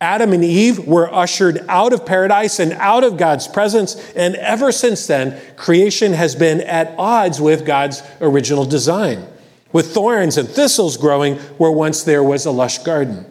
Adam 0.00 0.32
and 0.32 0.44
Eve 0.44 0.86
were 0.86 1.12
ushered 1.12 1.64
out 1.68 1.92
of 1.92 2.06
paradise 2.06 2.60
and 2.60 2.72
out 2.74 3.02
of 3.02 3.16
God's 3.16 3.48
presence, 3.48 3.96
and 4.14 4.36
ever 4.36 4.70
since 4.70 5.06
then, 5.08 5.40
creation 5.56 6.12
has 6.12 6.36
been 6.36 6.60
at 6.60 6.94
odds 6.96 7.40
with 7.40 7.66
God's 7.66 8.02
original 8.20 8.64
design, 8.64 9.26
with 9.72 9.92
thorns 9.92 10.38
and 10.38 10.48
thistles 10.48 10.96
growing 10.96 11.36
where 11.58 11.72
once 11.72 12.04
there 12.04 12.22
was 12.22 12.46
a 12.46 12.52
lush 12.52 12.78
garden. 12.78 13.26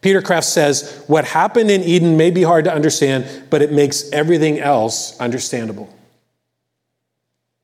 Peter 0.00 0.20
Kreeft 0.20 0.44
says, 0.44 1.04
What 1.06 1.24
happened 1.24 1.70
in 1.70 1.82
Eden 1.82 2.16
may 2.16 2.30
be 2.30 2.42
hard 2.42 2.64
to 2.64 2.74
understand, 2.74 3.44
but 3.48 3.62
it 3.62 3.72
makes 3.72 4.10
everything 4.10 4.58
else 4.58 5.18
understandable. 5.20 5.92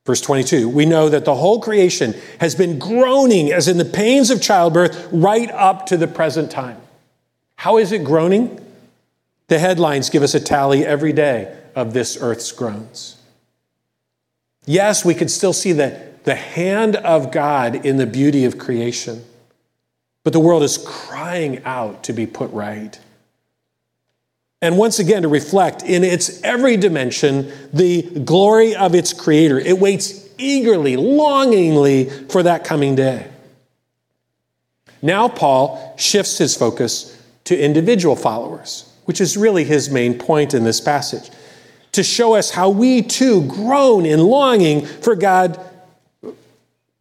Verse 0.07 0.21
22, 0.21 0.69
we 0.69 0.87
know 0.87 1.09
that 1.09 1.25
the 1.25 1.35
whole 1.35 1.61
creation 1.61 2.15
has 2.41 2.55
been 2.55 2.79
groaning 2.79 3.53
as 3.53 3.69
in 3.69 3.79
the 3.79 3.85
pains 3.85 4.31
of 4.31 4.43
childbirth 4.43 5.09
right 5.13 5.51
up 5.51 5.87
to 5.87 5.97
the 5.97 6.09
present 6.09 6.51
time. 6.51 6.81
How 7.63 7.79
is 7.79 7.93
it 7.93 8.03
groaning? 8.03 8.61
The 9.47 9.57
headlines 9.57 10.11
give 10.11 10.25
us 10.25 10.35
a 10.35 10.41
tally 10.41 10.85
every 10.85 11.13
day 11.13 11.57
of 11.77 11.93
this 11.93 12.19
earth's 12.21 12.51
groans. 12.51 13.17
Yes, 14.67 15.05
we 15.05 15.15
can 15.15 15.29
still 15.29 15.53
see 15.53 15.71
the, 15.71 15.97
the 16.25 16.35
hand 16.35 16.97
of 16.97 17.31
God 17.31 17.87
in 17.87 17.99
the 17.99 18.07
beauty 18.07 18.47
of 18.47 18.59
creation. 18.59 19.25
But 20.25 20.33
the 20.33 20.41
world 20.41 20.65
is 20.65 20.77
crying 20.77 21.63
out 21.65 22.03
to 22.03 22.13
be 22.13 22.27
put 22.27 22.51
right. 22.51 22.99
And 24.61 24.77
once 24.77 24.99
again, 24.99 25.23
to 25.23 25.29
reflect 25.29 25.85
in 25.85 26.03
its 26.03 26.43
every 26.43 26.77
dimension 26.77 27.53
the 27.73 28.03
glory 28.03 28.75
of 28.75 28.93
its 28.93 29.13
creator. 29.13 29.61
It 29.61 29.79
waits 29.79 30.29
eagerly, 30.37 30.97
longingly 30.97 32.11
for 32.29 32.43
that 32.43 32.65
coming 32.65 32.97
day. 32.97 33.31
Now, 35.01 35.29
Paul 35.29 35.95
shifts 35.97 36.39
his 36.39 36.57
focus 36.57 37.22
to 37.45 37.59
individual 37.59 38.17
followers, 38.17 38.91
which 39.05 39.21
is 39.21 39.37
really 39.37 39.65
his 39.65 39.91
main 39.91 40.19
point 40.19 40.55
in 40.55 40.65
this 40.65 40.81
passage, 40.81 41.31
to 41.93 42.03
show 42.03 42.35
us 42.35 42.51
how 42.51 42.71
we 42.71 43.03
too 43.03 43.47
groan 43.47 44.07
in 44.07 44.21
longing 44.21 44.87
for 44.87 45.15
God 45.15 45.61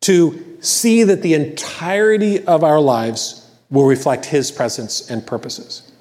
to 0.02 0.58
see 0.62 1.04
that 1.04 1.22
the 1.22 1.34
entirety 1.34 2.44
of 2.46 2.64
our 2.64 2.80
lives 2.80 3.50
will 3.70 3.86
reflect 3.86 4.26
His 4.26 4.52
presence 4.52 5.10
and 5.10 5.26
purposes. 5.26 5.92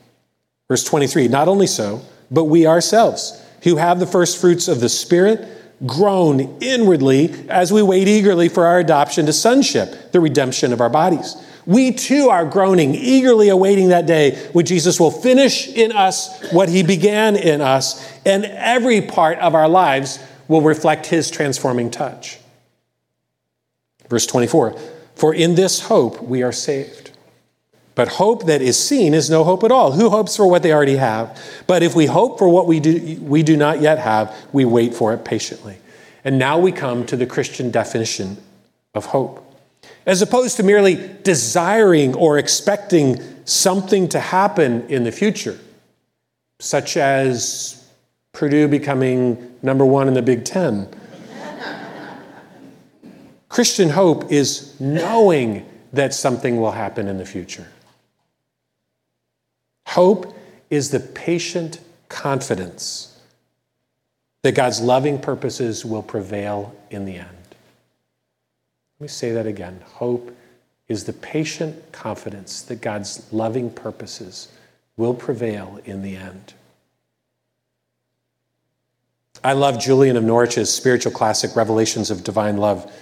Verse 0.68 0.84
23 0.84 1.28
Not 1.28 1.48
only 1.48 1.66
so, 1.66 2.02
but 2.30 2.44
we 2.44 2.66
ourselves, 2.66 3.42
who 3.62 3.76
have 3.76 4.00
the 4.00 4.06
first 4.06 4.40
fruits 4.40 4.68
of 4.68 4.80
the 4.80 4.88
Spirit, 4.88 5.46
groan 5.86 6.58
inwardly 6.60 7.32
as 7.48 7.72
we 7.72 7.82
wait 7.82 8.06
eagerly 8.06 8.48
for 8.48 8.66
our 8.66 8.78
adoption 8.78 9.26
to 9.26 9.32
sonship, 9.32 10.12
the 10.12 10.20
redemption 10.20 10.72
of 10.72 10.80
our 10.80 10.90
bodies. 10.90 11.36
We 11.66 11.92
too 11.92 12.28
are 12.30 12.44
groaning, 12.44 12.94
eagerly 12.94 13.48
awaiting 13.48 13.88
that 13.88 14.06
day 14.06 14.36
when 14.52 14.66
Jesus 14.66 14.98
will 14.98 15.10
finish 15.10 15.68
in 15.68 15.92
us 15.92 16.50
what 16.52 16.68
he 16.68 16.82
began 16.82 17.36
in 17.36 17.60
us, 17.60 18.06
and 18.24 18.44
every 18.44 19.02
part 19.02 19.38
of 19.38 19.54
our 19.54 19.68
lives 19.68 20.18
will 20.48 20.62
reflect 20.62 21.06
his 21.06 21.30
transforming 21.30 21.90
touch. 21.90 22.38
Verse 24.08 24.26
24 24.26 24.78
For 25.14 25.34
in 25.34 25.54
this 25.54 25.80
hope 25.80 26.22
we 26.22 26.42
are 26.42 26.52
saved. 26.52 27.10
But 27.94 28.08
hope 28.08 28.46
that 28.46 28.62
is 28.62 28.82
seen 28.82 29.12
is 29.12 29.28
no 29.28 29.44
hope 29.44 29.62
at 29.62 29.70
all. 29.70 29.92
Who 29.92 30.08
hopes 30.08 30.36
for 30.36 30.46
what 30.46 30.62
they 30.62 30.72
already 30.72 30.96
have? 30.96 31.38
But 31.66 31.82
if 31.82 31.94
we 31.94 32.06
hope 32.06 32.38
for 32.38 32.48
what 32.48 32.66
we 32.66 32.80
do, 32.80 33.18
we 33.20 33.42
do 33.42 33.56
not 33.56 33.80
yet 33.80 33.98
have, 33.98 34.34
we 34.52 34.64
wait 34.64 34.94
for 34.94 35.12
it 35.12 35.24
patiently. 35.24 35.76
And 36.24 36.38
now 36.38 36.58
we 36.58 36.72
come 36.72 37.04
to 37.06 37.16
the 37.16 37.26
Christian 37.26 37.70
definition 37.70 38.38
of 38.94 39.06
hope. 39.06 39.49
As 40.06 40.22
opposed 40.22 40.56
to 40.56 40.62
merely 40.62 41.10
desiring 41.22 42.14
or 42.14 42.38
expecting 42.38 43.20
something 43.44 44.08
to 44.08 44.20
happen 44.20 44.88
in 44.88 45.04
the 45.04 45.12
future, 45.12 45.58
such 46.58 46.96
as 46.96 47.88
Purdue 48.32 48.68
becoming 48.68 49.56
number 49.62 49.84
one 49.84 50.08
in 50.08 50.14
the 50.14 50.22
Big 50.22 50.44
Ten 50.44 50.88
Christian 53.48 53.90
hope 53.90 54.30
is 54.30 54.78
knowing 54.80 55.66
that 55.92 56.14
something 56.14 56.60
will 56.60 56.70
happen 56.70 57.08
in 57.08 57.18
the 57.18 57.26
future. 57.26 57.66
Hope 59.86 60.36
is 60.70 60.90
the 60.90 61.00
patient 61.00 61.80
confidence 62.08 63.18
that 64.42 64.52
God's 64.52 64.80
loving 64.80 65.18
purposes 65.18 65.84
will 65.84 66.02
prevail 66.02 66.74
in 66.90 67.04
the 67.04 67.16
end. 67.16 67.39
Let 69.00 69.04
me 69.04 69.08
say 69.08 69.32
that 69.32 69.46
again. 69.46 69.82
Hope 69.94 70.36
is 70.86 71.04
the 71.04 71.14
patient 71.14 71.90
confidence 71.90 72.60
that 72.62 72.82
God's 72.82 73.26
loving 73.32 73.70
purposes 73.70 74.48
will 74.98 75.14
prevail 75.14 75.80
in 75.86 76.02
the 76.02 76.16
end. 76.16 76.52
I 79.42 79.54
love 79.54 79.80
Julian 79.80 80.18
of 80.18 80.24
Norwich's 80.24 80.72
spiritual 80.72 81.12
classic, 81.12 81.56
Revelations 81.56 82.10
of 82.10 82.22
Divine 82.22 82.58
Love 82.58 82.92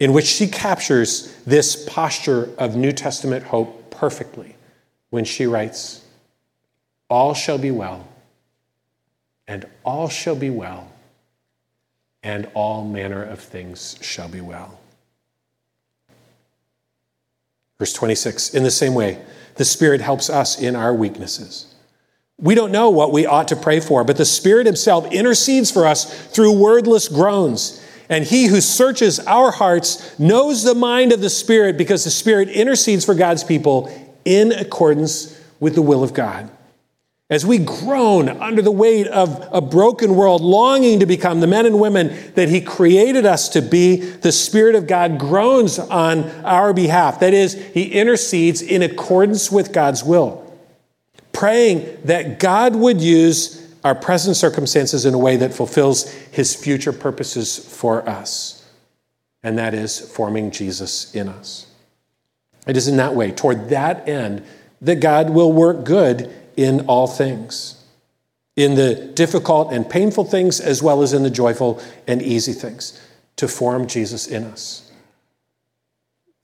in 0.00 0.14
which 0.14 0.24
she 0.24 0.48
captures 0.48 1.32
this 1.44 1.84
posture 1.84 2.48
of 2.58 2.74
New 2.74 2.90
Testament 2.90 3.44
hope 3.44 3.90
perfectly 3.90 4.56
when 5.10 5.24
she 5.24 5.46
writes, 5.46 6.04
All 7.08 7.34
shall 7.34 7.58
be 7.58 7.70
well, 7.70 8.08
and 9.46 9.66
all 9.84 10.08
shall 10.08 10.34
be 10.36 10.50
well, 10.50 10.90
and 12.22 12.48
all 12.54 12.84
manner 12.84 13.22
of 13.22 13.40
things 13.40 13.96
shall 14.00 14.28
be 14.28 14.40
well. 14.40 14.79
Verse 17.80 17.92
26 17.94 18.54
In 18.54 18.62
the 18.62 18.70
same 18.70 18.94
way, 18.94 19.20
the 19.56 19.64
Spirit 19.64 20.00
helps 20.00 20.30
us 20.30 20.60
in 20.60 20.76
our 20.76 20.94
weaknesses. 20.94 21.74
We 22.38 22.54
don't 22.54 22.72
know 22.72 22.90
what 22.90 23.12
we 23.12 23.26
ought 23.26 23.48
to 23.48 23.56
pray 23.56 23.80
for, 23.80 24.04
but 24.04 24.16
the 24.16 24.24
Spirit 24.24 24.66
Himself 24.66 25.10
intercedes 25.10 25.70
for 25.70 25.86
us 25.86 26.28
through 26.28 26.52
wordless 26.52 27.08
groans. 27.08 27.84
And 28.08 28.24
he 28.24 28.46
who 28.46 28.60
searches 28.60 29.20
our 29.20 29.52
hearts 29.52 30.18
knows 30.18 30.62
the 30.62 30.74
mind 30.74 31.12
of 31.12 31.20
the 31.20 31.30
Spirit 31.30 31.78
because 31.78 32.04
the 32.04 32.10
Spirit 32.10 32.48
intercedes 32.48 33.04
for 33.04 33.14
God's 33.14 33.44
people 33.44 33.90
in 34.24 34.52
accordance 34.52 35.40
with 35.58 35.74
the 35.74 35.82
will 35.82 36.02
of 36.02 36.12
God. 36.12 36.50
As 37.30 37.46
we 37.46 37.58
groan 37.58 38.28
under 38.28 38.60
the 38.60 38.72
weight 38.72 39.06
of 39.06 39.48
a 39.52 39.60
broken 39.60 40.16
world, 40.16 40.42
longing 40.42 40.98
to 40.98 41.06
become 41.06 41.38
the 41.38 41.46
men 41.46 41.64
and 41.64 41.78
women 41.78 42.08
that 42.34 42.48
He 42.48 42.60
created 42.60 43.24
us 43.24 43.48
to 43.50 43.62
be, 43.62 43.96
the 43.96 44.32
Spirit 44.32 44.74
of 44.74 44.88
God 44.88 45.16
groans 45.18 45.78
on 45.78 46.28
our 46.44 46.74
behalf. 46.74 47.20
That 47.20 47.32
is, 47.32 47.54
He 47.72 47.84
intercedes 47.92 48.60
in 48.60 48.82
accordance 48.82 49.50
with 49.50 49.72
God's 49.72 50.02
will, 50.02 50.52
praying 51.32 51.98
that 52.04 52.40
God 52.40 52.74
would 52.74 53.00
use 53.00 53.64
our 53.84 53.94
present 53.94 54.36
circumstances 54.36 55.06
in 55.06 55.14
a 55.14 55.18
way 55.18 55.36
that 55.36 55.54
fulfills 55.54 56.10
His 56.12 56.56
future 56.56 56.92
purposes 56.92 57.56
for 57.56 58.06
us, 58.08 58.68
and 59.44 59.56
that 59.56 59.72
is 59.72 60.00
forming 60.00 60.50
Jesus 60.50 61.14
in 61.14 61.28
us. 61.28 61.68
It 62.66 62.76
is 62.76 62.88
in 62.88 62.96
that 62.96 63.14
way, 63.14 63.30
toward 63.30 63.68
that 63.68 64.08
end, 64.08 64.44
that 64.82 64.96
God 64.96 65.30
will 65.30 65.52
work 65.52 65.84
good 65.84 66.34
in 66.56 66.86
all 66.86 67.06
things, 67.06 67.82
in 68.56 68.74
the 68.74 68.94
difficult 69.14 69.72
and 69.72 69.88
painful 69.88 70.24
things, 70.24 70.60
as 70.60 70.82
well 70.82 71.02
as 71.02 71.12
in 71.12 71.22
the 71.22 71.30
joyful 71.30 71.82
and 72.06 72.20
easy 72.22 72.52
things, 72.52 73.00
to 73.36 73.48
form 73.48 73.86
Jesus 73.86 74.26
in 74.26 74.44
us. 74.44 74.90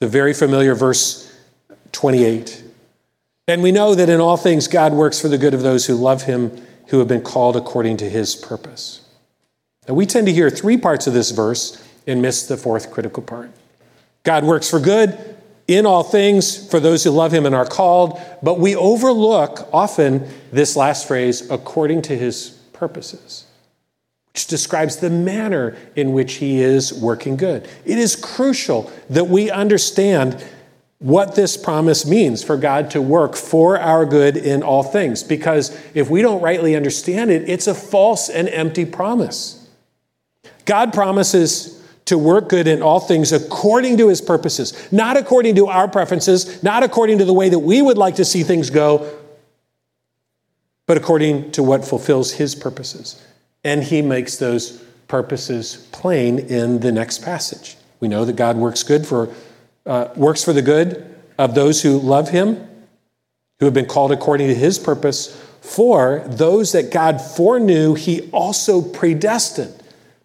The 0.00 0.08
very 0.08 0.34
familiar 0.34 0.74
verse 0.74 1.32
28. 1.92 2.62
And 3.48 3.62
we 3.62 3.72
know 3.72 3.94
that 3.94 4.08
in 4.08 4.20
all 4.20 4.36
things 4.36 4.68
God 4.68 4.92
works 4.92 5.20
for 5.20 5.28
the 5.28 5.38
good 5.38 5.54
of 5.54 5.62
those 5.62 5.86
who 5.86 5.94
love 5.94 6.22
him, 6.22 6.66
who 6.88 6.98
have 6.98 7.08
been 7.08 7.22
called 7.22 7.56
according 7.56 7.96
to 7.98 8.10
his 8.10 8.34
purpose. 8.34 9.02
Now, 9.88 9.94
we 9.94 10.04
tend 10.04 10.26
to 10.26 10.32
hear 10.32 10.50
three 10.50 10.76
parts 10.76 11.06
of 11.06 11.14
this 11.14 11.30
verse 11.30 11.82
and 12.06 12.20
miss 12.20 12.46
the 12.46 12.56
fourth 12.56 12.90
critical 12.90 13.22
part. 13.22 13.50
God 14.24 14.44
works 14.44 14.68
for 14.68 14.80
good, 14.80 15.35
in 15.68 15.84
all 15.84 16.02
things 16.02 16.68
for 16.70 16.78
those 16.78 17.02
who 17.04 17.10
love 17.10 17.32
him 17.32 17.44
and 17.46 17.54
are 17.54 17.66
called, 17.66 18.20
but 18.42 18.60
we 18.60 18.76
overlook 18.76 19.68
often 19.72 20.28
this 20.52 20.76
last 20.76 21.08
phrase, 21.08 21.50
according 21.50 22.02
to 22.02 22.16
his 22.16 22.50
purposes, 22.72 23.46
which 24.32 24.46
describes 24.46 24.98
the 24.98 25.10
manner 25.10 25.76
in 25.96 26.12
which 26.12 26.34
he 26.34 26.60
is 26.60 26.92
working 26.94 27.36
good. 27.36 27.68
It 27.84 27.98
is 27.98 28.14
crucial 28.14 28.90
that 29.10 29.28
we 29.28 29.50
understand 29.50 30.44
what 30.98 31.34
this 31.34 31.56
promise 31.56 32.06
means 32.06 32.42
for 32.42 32.56
God 32.56 32.90
to 32.92 33.02
work 33.02 33.34
for 33.34 33.78
our 33.78 34.06
good 34.06 34.36
in 34.36 34.62
all 34.62 34.82
things, 34.82 35.22
because 35.22 35.76
if 35.94 36.08
we 36.08 36.22
don't 36.22 36.40
rightly 36.40 36.76
understand 36.76 37.30
it, 37.30 37.48
it's 37.48 37.66
a 37.66 37.74
false 37.74 38.30
and 38.30 38.48
empty 38.48 38.86
promise. 38.86 39.68
God 40.64 40.92
promises 40.92 41.82
to 42.06 42.16
work 42.16 42.48
good 42.48 42.66
in 42.66 42.82
all 42.82 43.00
things 43.00 43.32
according 43.32 43.98
to 43.98 44.08
his 44.08 44.20
purposes, 44.20 44.90
not 44.92 45.16
according 45.16 45.56
to 45.56 45.66
our 45.66 45.88
preferences, 45.88 46.62
not 46.62 46.82
according 46.82 47.18
to 47.18 47.24
the 47.24 47.32
way 47.32 47.48
that 47.48 47.58
we 47.58 47.82
would 47.82 47.98
like 47.98 48.16
to 48.16 48.24
see 48.24 48.42
things 48.42 48.70
go, 48.70 49.12
but 50.86 50.96
according 50.96 51.50
to 51.52 51.62
what 51.62 51.84
fulfills 51.84 52.32
his 52.32 52.54
purposes. 52.54 53.22
And 53.64 53.82
he 53.82 54.02
makes 54.02 54.36
those 54.36 54.82
purposes 55.08 55.88
plain 55.92 56.38
in 56.38 56.80
the 56.80 56.92
next 56.92 57.22
passage. 57.22 57.76
We 57.98 58.08
know 58.08 58.24
that 58.24 58.36
God 58.36 58.56
works 58.56 58.82
good 58.82 59.06
for 59.06 59.34
uh, 59.84 60.08
works 60.16 60.42
for 60.42 60.52
the 60.52 60.62
good 60.62 61.14
of 61.38 61.54
those 61.54 61.82
who 61.82 61.98
love 61.98 62.30
him, 62.30 62.56
who 63.58 63.66
have 63.66 63.74
been 63.74 63.86
called 63.86 64.10
according 64.10 64.48
to 64.48 64.54
his 64.54 64.78
purpose. 64.78 65.40
For 65.60 66.24
those 66.26 66.72
that 66.72 66.90
God 66.92 67.20
foreknew, 67.20 67.94
he 67.94 68.28
also 68.30 68.82
predestined. 68.82 69.80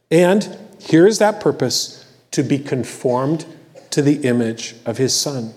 And 0.09 0.57
here 0.81 1.05
is 1.05 1.19
that 1.19 1.39
purpose 1.39 2.05
to 2.31 2.43
be 2.43 2.57
conformed 2.57 3.45
to 3.91 4.01
the 4.01 4.25
image 4.25 4.75
of 4.85 4.97
his 4.97 5.15
son, 5.15 5.53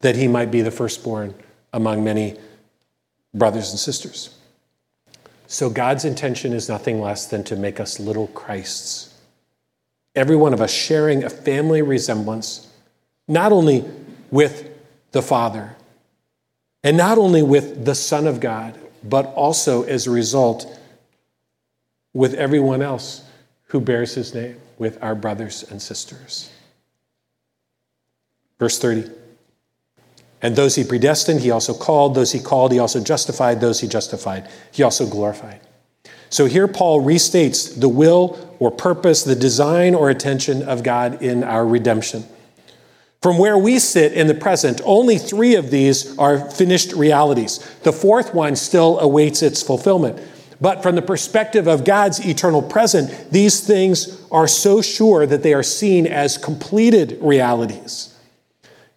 that 0.00 0.14
he 0.14 0.28
might 0.28 0.50
be 0.50 0.60
the 0.60 0.70
firstborn 0.70 1.34
among 1.72 2.04
many 2.04 2.36
brothers 3.32 3.70
and 3.70 3.78
sisters. 3.78 4.36
So 5.46 5.70
God's 5.70 6.04
intention 6.04 6.52
is 6.52 6.68
nothing 6.68 7.00
less 7.00 7.26
than 7.26 7.44
to 7.44 7.56
make 7.56 7.80
us 7.80 7.98
little 7.98 8.26
Christs. 8.28 9.14
Every 10.14 10.36
one 10.36 10.52
of 10.52 10.60
us 10.60 10.72
sharing 10.72 11.24
a 11.24 11.30
family 11.30 11.82
resemblance, 11.82 12.68
not 13.26 13.52
only 13.52 13.84
with 14.30 14.68
the 15.12 15.22
Father, 15.22 15.76
and 16.84 16.96
not 16.96 17.16
only 17.16 17.42
with 17.42 17.84
the 17.84 17.94
Son 17.94 18.26
of 18.26 18.38
God, 18.38 18.78
but 19.02 19.26
also 19.34 19.82
as 19.84 20.06
a 20.06 20.10
result 20.10 20.78
with 22.12 22.34
everyone 22.34 22.82
else 22.82 23.22
who 23.70 23.80
bears 23.80 24.14
his 24.14 24.34
name 24.34 24.56
with 24.78 25.02
our 25.02 25.14
brothers 25.14 25.64
and 25.70 25.80
sisters. 25.80 26.50
Verse 28.58 28.78
30. 28.78 29.08
And 30.42 30.56
those 30.56 30.74
he 30.74 30.84
predestined, 30.84 31.40
he 31.40 31.50
also 31.50 31.72
called. 31.72 32.14
Those 32.14 32.32
he 32.32 32.40
called, 32.40 32.72
he 32.72 32.78
also 32.78 33.02
justified. 33.02 33.60
Those 33.60 33.80
he 33.80 33.86
justified, 33.86 34.48
he 34.72 34.82
also 34.82 35.06
glorified. 35.06 35.60
So 36.30 36.46
here 36.46 36.66
Paul 36.66 37.02
restates 37.02 37.78
the 37.78 37.88
will 37.88 38.56
or 38.58 38.70
purpose, 38.70 39.22
the 39.22 39.36
design 39.36 39.94
or 39.94 40.10
attention 40.10 40.62
of 40.62 40.82
God 40.82 41.22
in 41.22 41.44
our 41.44 41.66
redemption. 41.66 42.24
From 43.22 43.38
where 43.38 43.58
we 43.58 43.78
sit 43.78 44.14
in 44.14 44.26
the 44.26 44.34
present, 44.34 44.80
only 44.84 45.18
three 45.18 45.54
of 45.54 45.70
these 45.70 46.16
are 46.18 46.50
finished 46.50 46.92
realities. 46.92 47.58
The 47.82 47.92
fourth 47.92 48.34
one 48.34 48.56
still 48.56 48.98
awaits 48.98 49.42
its 49.42 49.62
fulfillment. 49.62 50.18
But 50.60 50.82
from 50.82 50.94
the 50.94 51.02
perspective 51.02 51.66
of 51.66 51.84
God's 51.84 52.24
eternal 52.24 52.60
present, 52.60 53.30
these 53.30 53.60
things 53.60 54.20
are 54.30 54.46
so 54.46 54.82
sure 54.82 55.26
that 55.26 55.42
they 55.42 55.54
are 55.54 55.62
seen 55.62 56.06
as 56.06 56.36
completed 56.36 57.18
realities. 57.20 58.14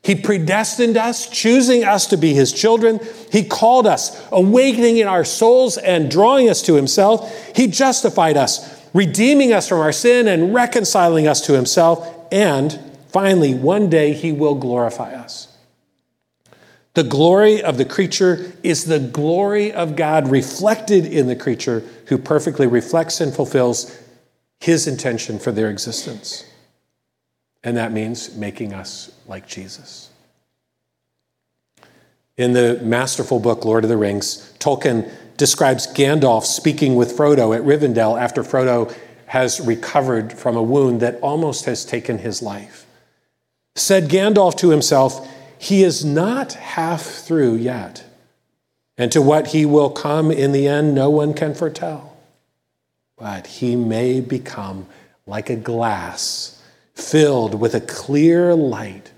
He 0.03 0.15
predestined 0.15 0.97
us, 0.97 1.29
choosing 1.29 1.85
us 1.85 2.07
to 2.07 2.17
be 2.17 2.33
his 2.33 2.51
children. 2.51 2.99
He 3.31 3.45
called 3.45 3.87
us, 3.87 4.21
awakening 4.33 4.97
in 4.97 5.07
our 5.07 5.23
souls 5.23 5.77
and 5.77 6.11
drawing 6.11 6.49
us 6.49 6.61
to 6.63 6.73
himself. 6.73 7.55
He 7.55 7.67
justified 7.67 8.35
us, 8.35 8.85
redeeming 8.93 9.53
us 9.53 9.69
from 9.69 9.79
our 9.79 9.93
sin 9.93 10.27
and 10.27 10.53
reconciling 10.53 11.25
us 11.25 11.39
to 11.45 11.53
himself. 11.53 12.05
And 12.33 12.77
finally, 13.07 13.53
one 13.53 13.89
day 13.89 14.11
he 14.11 14.33
will 14.33 14.55
glorify 14.55 15.13
us. 15.13 15.52
The 16.93 17.03
glory 17.03 17.63
of 17.63 17.77
the 17.77 17.85
creature 17.85 18.53
is 18.61 18.85
the 18.85 18.99
glory 18.99 19.71
of 19.71 19.95
God 19.95 20.29
reflected 20.29 21.05
in 21.05 21.27
the 21.27 21.35
creature 21.35 21.83
who 22.07 22.17
perfectly 22.17 22.67
reflects 22.67 23.19
and 23.19 23.33
fulfills 23.33 23.97
his 24.59 24.87
intention 24.87 25.39
for 25.39 25.51
their 25.51 25.69
existence. 25.69 26.45
And 27.63 27.77
that 27.77 27.91
means 27.91 28.35
making 28.35 28.73
us 28.73 29.11
like 29.27 29.47
Jesus. 29.47 30.09
In 32.37 32.53
the 32.53 32.79
masterful 32.83 33.39
book, 33.39 33.65
Lord 33.65 33.83
of 33.83 33.89
the 33.89 33.97
Rings, 33.97 34.53
Tolkien 34.59 35.11
describes 35.37 35.87
Gandalf 35.87 36.43
speaking 36.43 36.95
with 36.95 37.17
Frodo 37.17 37.55
at 37.55 37.63
Rivendell 37.63 38.19
after 38.19 38.43
Frodo 38.43 38.93
has 39.27 39.59
recovered 39.59 40.33
from 40.33 40.55
a 40.55 40.63
wound 40.63 40.99
that 40.99 41.19
almost 41.21 41.65
has 41.65 41.85
taken 41.85 42.19
his 42.19 42.41
life. 42.41 42.85
Said 43.75 44.09
Gandalf 44.09 44.55
to 44.57 44.69
himself, 44.69 45.27
he 45.63 45.81
is 45.81 46.03
not 46.03 46.51
half 46.53 47.01
through 47.01 47.55
yet. 47.55 48.03
And 48.97 49.09
to 49.13 49.21
what 49.21 49.47
he 49.47 49.65
will 49.65 49.89
come 49.89 50.29
in 50.29 50.51
the 50.51 50.67
end, 50.67 50.93
no 50.93 51.09
one 51.09 51.33
can 51.33 51.55
foretell. 51.55 52.17
But 53.17 53.47
he 53.47 53.77
may 53.77 54.19
become 54.19 54.87
like 55.25 55.49
a 55.49 55.55
glass 55.55 56.61
filled 56.93 57.55
with 57.55 57.75
a 57.75 57.79
clear 57.79 58.53
light 58.53 59.13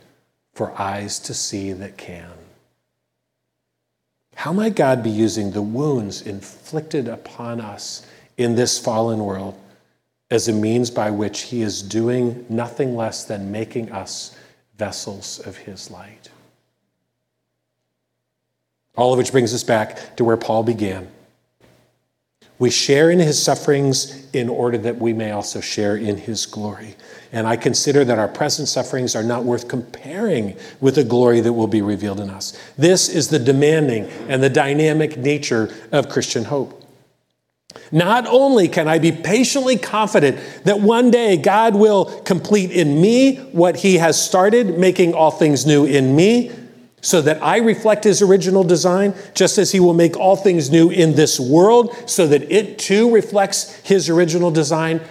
for 0.53 0.79
eyes 0.79 1.17
to 1.21 1.33
see 1.33 1.73
that 1.73 1.97
can. 1.97 2.29
How 4.35 4.53
might 4.53 4.75
God 4.75 5.01
be 5.01 5.09
using 5.09 5.49
the 5.49 5.63
wounds 5.63 6.21
inflicted 6.21 7.07
upon 7.07 7.59
us 7.59 8.05
in 8.37 8.53
this 8.53 8.77
fallen 8.77 9.17
world 9.17 9.59
as 10.29 10.47
a 10.47 10.53
means 10.53 10.91
by 10.91 11.09
which 11.09 11.41
he 11.41 11.63
is 11.63 11.81
doing 11.81 12.45
nothing 12.49 12.95
less 12.95 13.23
than 13.23 13.51
making 13.51 13.91
us 13.91 14.37
vessels 14.77 15.39
of 15.39 15.57
his 15.57 15.89
light? 15.89 16.29
All 18.95 19.13
of 19.13 19.17
which 19.17 19.31
brings 19.31 19.53
us 19.53 19.63
back 19.63 20.15
to 20.17 20.23
where 20.23 20.37
Paul 20.37 20.63
began. 20.63 21.09
We 22.57 22.69
share 22.69 23.11
in 23.11 23.19
his 23.19 23.41
sufferings 23.41 24.29
in 24.31 24.47
order 24.47 24.77
that 24.77 24.97
we 24.97 25.11
may 25.11 25.31
also 25.31 25.59
share 25.59 25.97
in 25.97 26.17
his 26.17 26.45
glory. 26.45 26.95
And 27.33 27.47
I 27.47 27.57
consider 27.57 28.05
that 28.05 28.17
our 28.17 28.29
present 28.29 28.69
sufferings 28.69 29.13
are 29.13 29.23
not 29.23 29.43
worth 29.43 29.67
comparing 29.67 30.55
with 30.79 30.95
the 30.95 31.03
glory 31.03 31.41
that 31.41 31.51
will 31.51 31.67
be 31.67 31.81
revealed 31.81 32.21
in 32.21 32.29
us. 32.29 32.57
This 32.77 33.09
is 33.09 33.27
the 33.27 33.39
demanding 33.39 34.05
and 34.29 34.41
the 34.41 34.49
dynamic 34.49 35.17
nature 35.17 35.73
of 35.91 36.07
Christian 36.07 36.45
hope. 36.45 36.81
Not 37.91 38.25
only 38.25 38.69
can 38.69 38.87
I 38.87 38.99
be 38.99 39.11
patiently 39.11 39.77
confident 39.77 40.39
that 40.63 40.79
one 40.79 41.11
day 41.11 41.35
God 41.35 41.75
will 41.75 42.05
complete 42.21 42.71
in 42.71 43.01
me 43.01 43.35
what 43.51 43.75
he 43.75 43.97
has 43.97 44.21
started, 44.21 44.77
making 44.77 45.13
all 45.13 45.31
things 45.31 45.65
new 45.65 45.85
in 45.85 46.15
me, 46.15 46.51
so 47.05 47.21
that 47.21 47.41
I 47.43 47.57
reflect 47.57 48.03
his 48.03 48.23
original 48.23 48.63
design, 48.63 49.13
just 49.35 49.59
as 49.59 49.71
he 49.71 49.79
will 49.79 49.93
make 49.93 50.17
all 50.17 50.35
things 50.35 50.71
new 50.71 50.89
in 50.89 51.13
this 51.13 51.39
world, 51.39 51.95
so 52.09 52.25
that 52.25 52.51
it 52.51 52.79
too 52.79 53.13
reflects 53.13 53.75
his 53.81 54.09
original 54.09 54.49
design. 54.49 55.01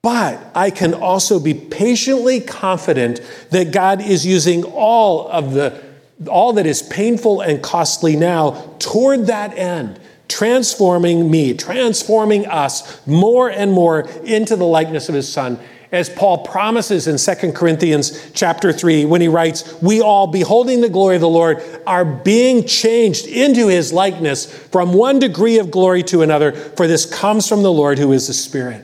But 0.00 0.40
I 0.54 0.70
can 0.70 0.94
also 0.94 1.38
be 1.38 1.52
patiently 1.52 2.40
confident 2.40 3.20
that 3.50 3.70
God 3.70 4.00
is 4.00 4.24
using 4.24 4.64
all 4.64 5.28
of 5.28 5.52
the 5.52 5.84
all 6.26 6.54
that 6.54 6.64
is 6.64 6.80
painful 6.82 7.42
and 7.42 7.62
costly 7.62 8.16
now 8.16 8.52
toward 8.78 9.26
that 9.26 9.58
end 9.58 10.00
transforming 10.28 11.30
me, 11.30 11.54
transforming 11.54 12.46
us 12.46 13.06
more 13.06 13.50
and 13.50 13.70
more 13.72 14.08
into 14.24 14.56
the 14.56 14.64
likeness 14.64 15.10
of 15.10 15.14
his 15.14 15.30
son. 15.30 15.58
As 15.96 16.10
Paul 16.10 16.38
promises 16.38 17.06
in 17.06 17.16
2 17.16 17.52
Corinthians 17.52 18.12
chapter 18.34 18.70
3 18.70 19.06
when 19.06 19.22
he 19.22 19.28
writes, 19.28 19.64
"We 19.80 20.02
all 20.02 20.26
beholding 20.26 20.82
the 20.82 20.90
glory 20.90 21.14
of 21.14 21.22
the 21.22 21.28
Lord 21.28 21.62
are 21.86 22.04
being 22.04 22.64
changed 22.64 23.26
into 23.26 23.68
his 23.68 23.94
likeness 23.94 24.44
from 24.44 24.92
one 24.92 25.18
degree 25.18 25.58
of 25.58 25.70
glory 25.70 26.02
to 26.02 26.20
another, 26.20 26.52
for 26.52 26.86
this 26.86 27.06
comes 27.06 27.48
from 27.48 27.62
the 27.62 27.72
Lord 27.72 27.98
who 27.98 28.12
is 28.12 28.26
the 28.26 28.34
Spirit." 28.34 28.82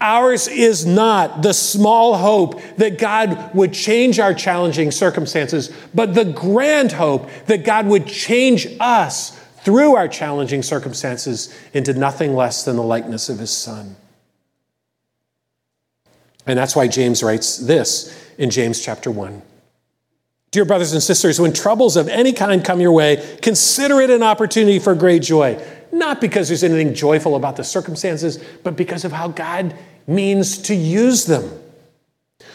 Ours 0.00 0.46
is 0.46 0.86
not 0.86 1.42
the 1.42 1.52
small 1.52 2.14
hope 2.14 2.60
that 2.76 2.96
God 2.96 3.36
would 3.52 3.72
change 3.72 4.20
our 4.20 4.32
challenging 4.32 4.92
circumstances, 4.92 5.70
but 5.92 6.14
the 6.14 6.24
grand 6.24 6.92
hope 6.92 7.28
that 7.48 7.64
God 7.64 7.88
would 7.88 8.06
change 8.06 8.68
us 8.78 9.32
through 9.64 9.96
our 9.96 10.06
challenging 10.06 10.62
circumstances 10.62 11.48
into 11.74 11.92
nothing 11.92 12.36
less 12.36 12.62
than 12.62 12.76
the 12.76 12.84
likeness 12.84 13.28
of 13.28 13.40
his 13.40 13.50
son. 13.50 13.96
And 16.50 16.58
that's 16.58 16.74
why 16.74 16.88
James 16.88 17.22
writes 17.22 17.58
this 17.58 18.12
in 18.36 18.50
James 18.50 18.80
chapter 18.80 19.08
1. 19.08 19.40
Dear 20.50 20.64
brothers 20.64 20.92
and 20.92 21.00
sisters, 21.00 21.38
when 21.38 21.52
troubles 21.52 21.96
of 21.96 22.08
any 22.08 22.32
kind 22.32 22.64
come 22.64 22.80
your 22.80 22.90
way, 22.90 23.38
consider 23.40 24.00
it 24.00 24.10
an 24.10 24.24
opportunity 24.24 24.80
for 24.80 24.96
great 24.96 25.22
joy. 25.22 25.62
Not 25.92 26.20
because 26.20 26.48
there's 26.48 26.64
anything 26.64 26.92
joyful 26.92 27.36
about 27.36 27.54
the 27.54 27.62
circumstances, 27.62 28.42
but 28.64 28.76
because 28.76 29.04
of 29.04 29.12
how 29.12 29.28
God 29.28 29.76
means 30.08 30.58
to 30.62 30.74
use 30.74 31.26
them. 31.26 31.48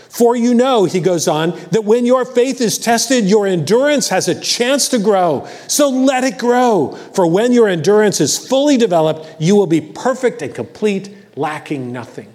For 0.09 0.35
you 0.35 0.53
know, 0.53 0.83
he 0.83 0.99
goes 0.99 1.29
on, 1.29 1.51
that 1.71 1.85
when 1.85 2.05
your 2.05 2.25
faith 2.25 2.59
is 2.59 2.77
tested, 2.77 3.23
your 3.23 3.47
endurance 3.47 4.09
has 4.09 4.27
a 4.27 4.37
chance 4.37 4.89
to 4.89 4.99
grow. 4.99 5.47
So 5.67 5.89
let 5.89 6.25
it 6.25 6.37
grow. 6.37 6.97
For 7.13 7.25
when 7.25 7.53
your 7.53 7.69
endurance 7.69 8.19
is 8.19 8.37
fully 8.37 8.75
developed, 8.75 9.41
you 9.41 9.55
will 9.55 9.67
be 9.67 9.79
perfect 9.79 10.41
and 10.41 10.53
complete, 10.53 11.15
lacking 11.37 11.93
nothing. 11.93 12.34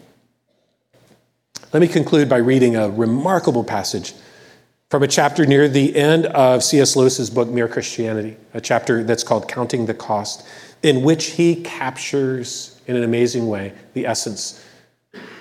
Let 1.72 1.80
me 1.80 1.86
conclude 1.86 2.28
by 2.28 2.38
reading 2.38 2.74
a 2.74 2.90
remarkable 2.90 3.62
passage 3.62 4.14
from 4.88 5.04
a 5.04 5.06
chapter 5.06 5.46
near 5.46 5.68
the 5.68 5.94
end 5.94 6.26
of 6.26 6.64
C.S. 6.64 6.96
Lewis's 6.96 7.30
book, 7.30 7.48
Mere 7.48 7.68
Christianity, 7.68 8.36
a 8.52 8.60
chapter 8.60 9.04
that's 9.04 9.22
called 9.22 9.46
Counting 9.46 9.86
the 9.86 9.94
Cost, 9.94 10.44
in 10.82 11.02
which 11.02 11.26
he 11.26 11.62
captures 11.62 12.80
in 12.88 12.96
an 12.96 13.04
amazing 13.04 13.46
way 13.46 13.72
the 13.94 14.04
essence 14.04 14.66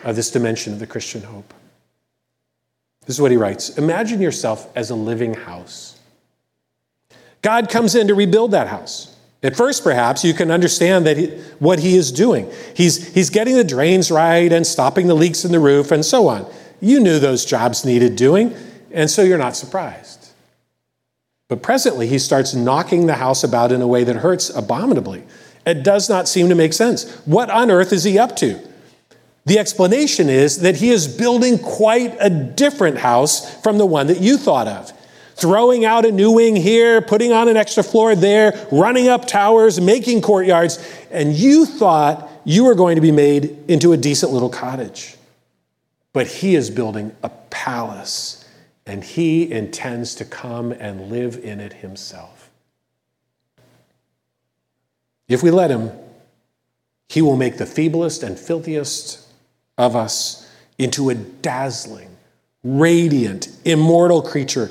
of 0.03 0.15
this 0.15 0.29
dimension 0.29 0.71
of 0.71 0.77
the 0.77 0.85
Christian 0.85 1.23
hope. 1.23 1.51
This 3.07 3.15
is 3.15 3.21
what 3.21 3.31
he 3.31 3.37
writes 3.37 3.75
Imagine 3.79 4.21
yourself 4.21 4.71
as 4.75 4.91
a 4.91 4.95
living 4.95 5.33
house. 5.33 5.99
God 7.41 7.71
comes 7.71 7.95
in 7.95 8.07
to 8.07 8.13
rebuild 8.13 8.51
that 8.51 8.67
house. 8.67 9.15
At 9.41 9.55
first, 9.55 9.83
perhaps, 9.83 10.25
you 10.25 10.33
can 10.33 10.51
understand 10.51 11.05
that 11.05 11.17
he, 11.17 11.27
what 11.59 11.79
he 11.79 11.95
is 11.95 12.11
doing. 12.11 12.51
He's, 12.75 13.13
he's 13.13 13.29
getting 13.29 13.55
the 13.55 13.63
drains 13.63 14.11
right 14.11 14.51
and 14.51 14.67
stopping 14.67 15.07
the 15.07 15.13
leaks 15.13 15.45
in 15.45 15.51
the 15.51 15.59
roof 15.59 15.91
and 15.91 16.03
so 16.03 16.27
on. 16.27 16.51
You 16.81 16.99
knew 16.99 17.19
those 17.19 17.45
jobs 17.45 17.85
needed 17.85 18.15
doing, 18.15 18.53
and 18.91 19.09
so 19.09 19.21
you're 19.21 19.37
not 19.37 19.55
surprised. 19.55 20.29
But 21.47 21.63
presently, 21.63 22.07
he 22.07 22.19
starts 22.19 22.53
knocking 22.53 23.07
the 23.07 23.15
house 23.15 23.43
about 23.43 23.71
in 23.71 23.81
a 23.81 23.87
way 23.87 24.03
that 24.03 24.17
hurts 24.17 24.49
abominably. 24.49 25.23
It 25.65 25.83
does 25.83 26.09
not 26.09 26.27
seem 26.27 26.49
to 26.49 26.55
make 26.55 26.73
sense. 26.73 27.09
What 27.25 27.49
on 27.49 27.71
earth 27.71 27.93
is 27.93 28.03
he 28.03 28.19
up 28.19 28.35
to? 28.37 28.59
The 29.45 29.57
explanation 29.57 30.29
is 30.29 30.59
that 30.59 30.75
he 30.75 30.89
is 30.89 31.07
building 31.07 31.57
quite 31.57 32.15
a 32.19 32.29
different 32.29 32.97
house 32.97 33.61
from 33.63 33.77
the 33.77 33.85
one 33.85 34.07
that 34.07 34.19
you 34.19 34.37
thought 34.37 34.67
of. 34.67 34.91
Throwing 35.39 35.85
out 35.85 36.05
a 36.05 36.11
new 36.11 36.31
wing 36.31 36.55
here, 36.55 37.01
putting 37.01 37.31
on 37.31 37.47
an 37.47 37.55
extra 37.55 37.83
floor 37.83 38.15
there, 38.15 38.67
running 38.71 39.07
up 39.07 39.25
towers, 39.25 39.79
making 39.79 40.21
courtyards, 40.21 40.77
and 41.11 41.33
you 41.33 41.65
thought 41.65 42.29
you 42.43 42.65
were 42.65 42.75
going 42.75 42.95
to 42.95 43.01
be 43.01 43.11
made 43.11 43.57
into 43.69 43.93
a 43.93 43.97
decent 43.97 44.31
little 44.31 44.49
cottage. 44.49 45.15
But 46.11 46.27
he 46.27 46.55
is 46.55 46.69
building 46.69 47.15
a 47.23 47.29
palace, 47.49 48.45
and 48.85 49.03
he 49.03 49.49
intends 49.51 50.15
to 50.15 50.25
come 50.25 50.71
and 50.71 51.09
live 51.09 51.37
in 51.37 51.59
it 51.59 51.73
himself. 51.73 52.49
If 55.27 55.43
we 55.43 55.51
let 55.51 55.69
him, 55.69 55.91
he 57.07 57.21
will 57.21 57.37
make 57.37 57.57
the 57.57 57.65
feeblest 57.65 58.23
and 58.23 58.37
filthiest 58.37 59.25
of 59.77 59.95
us 59.95 60.51
into 60.77 61.09
a 61.09 61.15
dazzling, 61.15 62.17
radiant, 62.63 63.49
immortal 63.63 64.21
creature, 64.21 64.69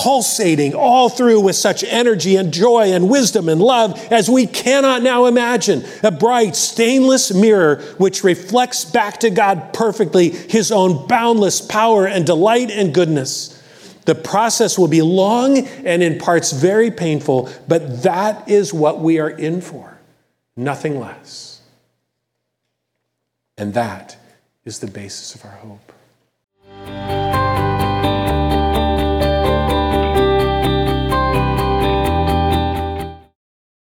pulsating 0.00 0.74
all 0.74 1.10
through 1.10 1.38
with 1.42 1.54
such 1.54 1.84
energy 1.84 2.36
and 2.36 2.54
joy 2.54 2.90
and 2.90 3.10
wisdom 3.10 3.50
and 3.50 3.60
love 3.60 3.98
as 4.10 4.30
we 4.30 4.46
cannot 4.46 5.02
now 5.02 5.26
imagine. 5.26 5.84
A 6.02 6.10
bright, 6.10 6.56
stainless 6.56 7.34
mirror 7.34 7.82
which 7.98 8.24
reflects 8.24 8.86
back 8.86 9.20
to 9.20 9.28
God 9.28 9.74
perfectly 9.74 10.30
his 10.30 10.72
own 10.72 11.06
boundless 11.06 11.60
power 11.60 12.06
and 12.06 12.24
delight 12.24 12.70
and 12.70 12.94
goodness. 12.94 13.62
The 14.06 14.14
process 14.14 14.78
will 14.78 14.88
be 14.88 15.02
long 15.02 15.58
and 15.58 16.02
in 16.02 16.18
parts 16.18 16.50
very 16.50 16.90
painful, 16.90 17.50
but 17.68 18.02
that 18.02 18.48
is 18.48 18.72
what 18.72 19.00
we 19.00 19.18
are 19.18 19.28
in 19.28 19.60
for, 19.60 19.98
nothing 20.56 20.98
less. 20.98 21.60
And 23.58 23.74
that 23.74 24.16
is 24.64 24.78
the 24.78 24.86
basis 24.86 25.34
of 25.34 25.44
our 25.44 25.50
hope. 25.50 25.89